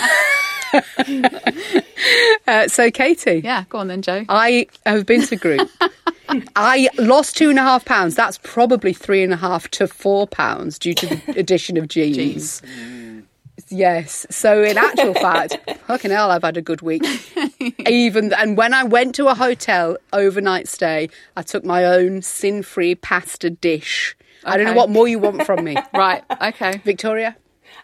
uh, 2.48 2.68
so, 2.68 2.92
Katy, 2.92 3.42
Yeah, 3.44 3.64
go 3.70 3.78
on 3.80 3.88
then, 3.88 4.02
Jo. 4.02 4.26
I 4.30 4.68
have 4.86 5.06
been 5.06 5.22
to 5.24 5.36
group. 5.36 5.70
I 6.58 6.90
lost 6.98 7.38
two 7.38 7.50
and 7.50 7.58
a 7.60 7.62
half 7.62 7.86
pounds. 7.86 8.16
That's 8.16 8.38
probably 8.44 8.92
three 8.94 9.24
and 9.24 9.32
a 9.34 9.38
half 9.38 9.70
to 9.72 9.88
four 9.88 10.28
pounds 10.28 10.78
due 10.78 10.94
to 10.96 11.08
the 11.08 11.40
addition 11.40 11.78
of 11.78 11.88
jeans. 11.88 12.62
Yes. 13.70 14.26
So 14.30 14.64
in 14.64 14.78
actual 14.78 15.14
fact, 15.14 15.58
fucking 15.88 16.12
hell, 16.12 16.32
I've 16.32 16.44
had 16.44 16.58
a 16.58 16.62
good 16.62 16.82
week. 16.82 17.04
Even 17.88 18.34
and 18.34 18.56
when 18.58 18.74
I 18.74 18.84
went 18.84 19.16
to 19.16 19.28
a 19.28 19.36
hotel 19.36 19.98
overnight 20.14 20.68
stay, 20.68 21.10
I 21.36 21.42
took 21.42 21.64
my 21.66 21.84
own 21.86 22.22
sin-free 22.22 22.96
pasta 22.96 23.50
dish. 23.50 24.16
I 24.46 24.56
don't 24.58 24.66
know 24.68 24.74
what 24.74 24.90
more 24.90 25.08
you 25.08 25.20
want 25.20 25.46
from 25.46 25.64
me, 25.66 25.76
Right, 25.94 26.24
okay. 26.42 26.78
Victoria. 26.86 27.36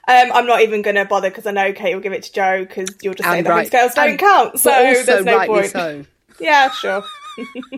Um, 0.07 0.31
I'm 0.33 0.45
not 0.45 0.61
even 0.61 0.81
going 0.81 0.95
to 0.95 1.05
bother 1.05 1.29
because 1.29 1.45
I 1.45 1.51
know 1.51 1.73
Kate 1.73 1.93
will 1.93 2.01
give 2.01 2.13
it 2.13 2.23
to 2.23 2.31
Jo 2.33 2.65
because 2.65 2.89
you'll 3.01 3.13
just 3.13 3.27
say 3.29 3.37
And 3.39 3.47
that 3.47 3.51
right. 3.51 3.67
scales 3.67 3.93
don't 3.93 4.11
And- 4.11 4.19
count. 4.19 4.59
So 4.59 4.71
also 4.71 5.03
there's 5.03 5.25
no 5.25 5.35
rightly 5.37 5.59
point. 5.61 5.71
so. 5.71 6.05
Yeah, 6.39 6.69
sure. 6.71 7.03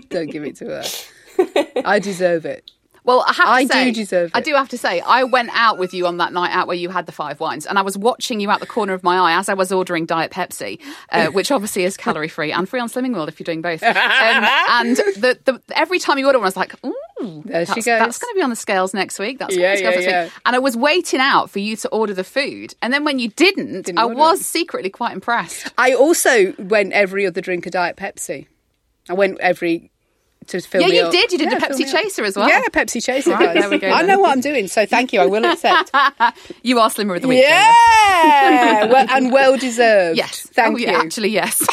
Don't 0.10 0.30
give 0.32 0.44
it 0.44 0.56
to 0.58 0.65
her. 0.65 1.82
I 1.86 2.00
deserve 2.00 2.46
it. 2.46 2.72
Well, 3.06 3.24
I 3.28 3.34
have 3.34 3.46
to 3.46 3.50
I 3.52 3.62
do 3.63 3.68
say, 3.70 3.91
deserve 3.91 4.32
I 4.34 4.41
do 4.41 4.54
have 4.56 4.68
to 4.70 4.78
say, 4.78 5.00
I 5.00 5.24
went 5.24 5.50
out 5.54 5.78
with 5.78 5.94
you 5.94 6.08
on 6.08 6.18
that 6.18 6.34
night 6.34 6.52
out 6.52 6.68
where 6.68 6.76
you 6.76 6.89
had 6.89 7.06
the 7.06 7.12
five 7.12 7.39
wines, 7.39 7.65
and 7.65 7.78
I 7.80 7.84
was 7.84 7.98
watching 7.98 8.39
you 8.39 8.50
out 8.52 8.60
the 8.60 8.65
corner 8.65 8.94
of 8.94 9.04
my 9.04 9.18
eye 9.18 9.38
as 9.39 9.48
I 9.48 9.54
was 9.54 9.72
ordering 9.72 10.06
Diet 10.08 10.32
Pepsi, 10.32 10.82
uh, 11.12 11.28
which 11.38 11.52
obviously 11.52 11.84
is 11.84 11.96
calorie 11.98 12.28
free 12.28 12.52
and 12.52 12.68
free 12.68 12.80
on 12.80 12.89
Slimming 12.89 13.13
World 13.13 13.30
if 13.30 13.39
you're 13.39 13.46
doing 13.46 13.62
both. 13.62 13.82
Um, 14.26 14.44
and 14.70 14.98
the, 14.98 15.39
the 15.46 15.62
every 15.76 16.00
time 16.00 16.18
you 16.18 16.26
order 16.26 16.39
one, 16.39 16.46
I 16.46 16.48
was 16.48 16.58
like, 16.58 16.74
"Ooh, 16.86 17.44
There 17.46 17.65
she 17.65 17.74
That's, 17.76 17.86
goes. 17.86 18.00
that's 18.00 18.18
going 18.20 18.34
to 18.34 18.36
be 18.38 18.41
on 18.41 18.50
the 18.50 18.56
scales 18.56 18.94
next 18.94 19.20
week. 19.20 19.38
That's 19.39 19.56
Yeah, 19.56 19.76
going 19.76 19.78
to 19.78 19.82
be 19.84 19.88
on 19.88 19.94
the 19.94 20.02
scales 20.02 20.12
yeah, 20.12 20.24
week. 20.26 20.34
And 20.46 20.56
I 20.56 20.60
was 20.60 20.76
waiting 20.76 21.20
out 21.20 21.50
for 21.52 21.60
you 21.60 21.76
to 21.78 21.89
order 21.89 22.13
the 22.13 22.24
food, 22.24 22.74
and 22.82 22.91
then 22.91 23.04
when 23.06 23.20
you 23.20 23.30
didn't, 23.30 23.84
Didn't 23.84 24.00
I 24.00 24.06
was 24.06 24.41
it. 24.41 24.46
secretly 24.46 24.89
quite 24.89 25.13
impressed. 25.13 25.72
I 25.78 25.94
also 25.94 26.54
went 26.58 26.94
every 26.94 27.26
other 27.28 27.41
drink 27.41 27.65
a 27.68 27.70
Diet 27.70 27.96
Pepsi. 27.98 28.48
I 29.08 29.13
went 29.13 29.39
every 29.39 29.91
to 30.47 30.62
fill 30.62 30.81
Yeah, 30.81 30.88
me 30.88 30.97
you 30.97 31.03
up. 31.03 31.12
did. 31.12 31.31
You 31.31 31.38
did 31.38 31.51
Yeah, 31.51 31.60
the 31.60 31.65
Pepsi. 31.67 31.91
Chaser 31.91 32.23
as 32.23 32.36
well. 32.36 32.47
Yeah, 32.47 32.62
a 32.65 32.69
Pepsi 32.69 33.03
Chaser, 33.03 33.31
Right, 33.31 33.53
there 33.60 33.69
we 33.69 33.77
go 33.79 33.89
I 33.89 33.99
then. 34.03 34.08
know 34.08 34.19
what 34.19 34.31
I'm 34.31 34.41
doing, 34.41 34.67
so 34.67 34.86
thank 34.86 35.12
you. 35.13 35.21
I 35.21 35.25
will 35.25 35.45
accept. 35.45 35.91
You 36.63 36.79
are 36.79 36.89
slimmer 36.89 37.15
of 37.15 37.21
the 37.21 37.27
week. 37.27 37.43
Yeah, 37.43 38.86
well, 38.86 39.05
and 39.10 39.31
well 39.31 39.58
deserved. 39.58 40.17
Yes. 40.17 40.47
thank 40.53 40.75
oh, 40.75 40.77
you. 40.77 40.88
yeah, 40.88 40.97
Actually, 40.99 41.29
yes. 41.29 41.65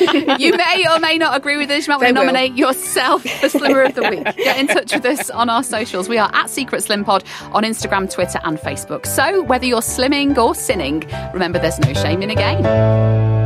you 0.38 0.56
may 0.56 0.86
or 0.90 0.98
may 0.98 1.18
not 1.18 1.36
agree 1.36 1.56
with 1.56 1.68
this. 1.68 1.86
You 1.86 1.92
might 1.92 1.96
want 1.96 2.02
They 2.08 2.12
to 2.12 2.18
will. 2.20 2.26
nominate 2.26 2.54
yourself 2.56 3.22
for 3.22 3.48
Slimmer 3.48 3.82
of 3.82 3.94
the 3.94 4.02
Week. 4.08 4.24
Get 4.36 4.58
in 4.58 4.66
touch 4.66 4.92
with 4.92 5.04
us 5.04 5.30
on 5.30 5.48
our 5.48 5.62
socials. 5.62 6.08
We 6.08 6.18
are 6.18 6.30
at 6.34 6.50
Secret 6.50 6.82
Slim 6.82 7.04
Pod 7.04 7.22
on 7.52 7.62
Instagram, 7.62 8.10
Twitter, 8.12 8.40
and 8.44 8.58
Facebook. 8.58 9.06
So 9.06 9.42
whether 9.42 9.66
you're 9.66 9.80
slimming 9.80 10.36
or 10.36 10.54
sinning, 10.54 11.04
remember 11.32 11.58
there's 11.58 11.78
no 11.78 11.92
shame 11.94 12.22
in 12.22 12.30
a 12.30 12.34
game. 12.34 13.45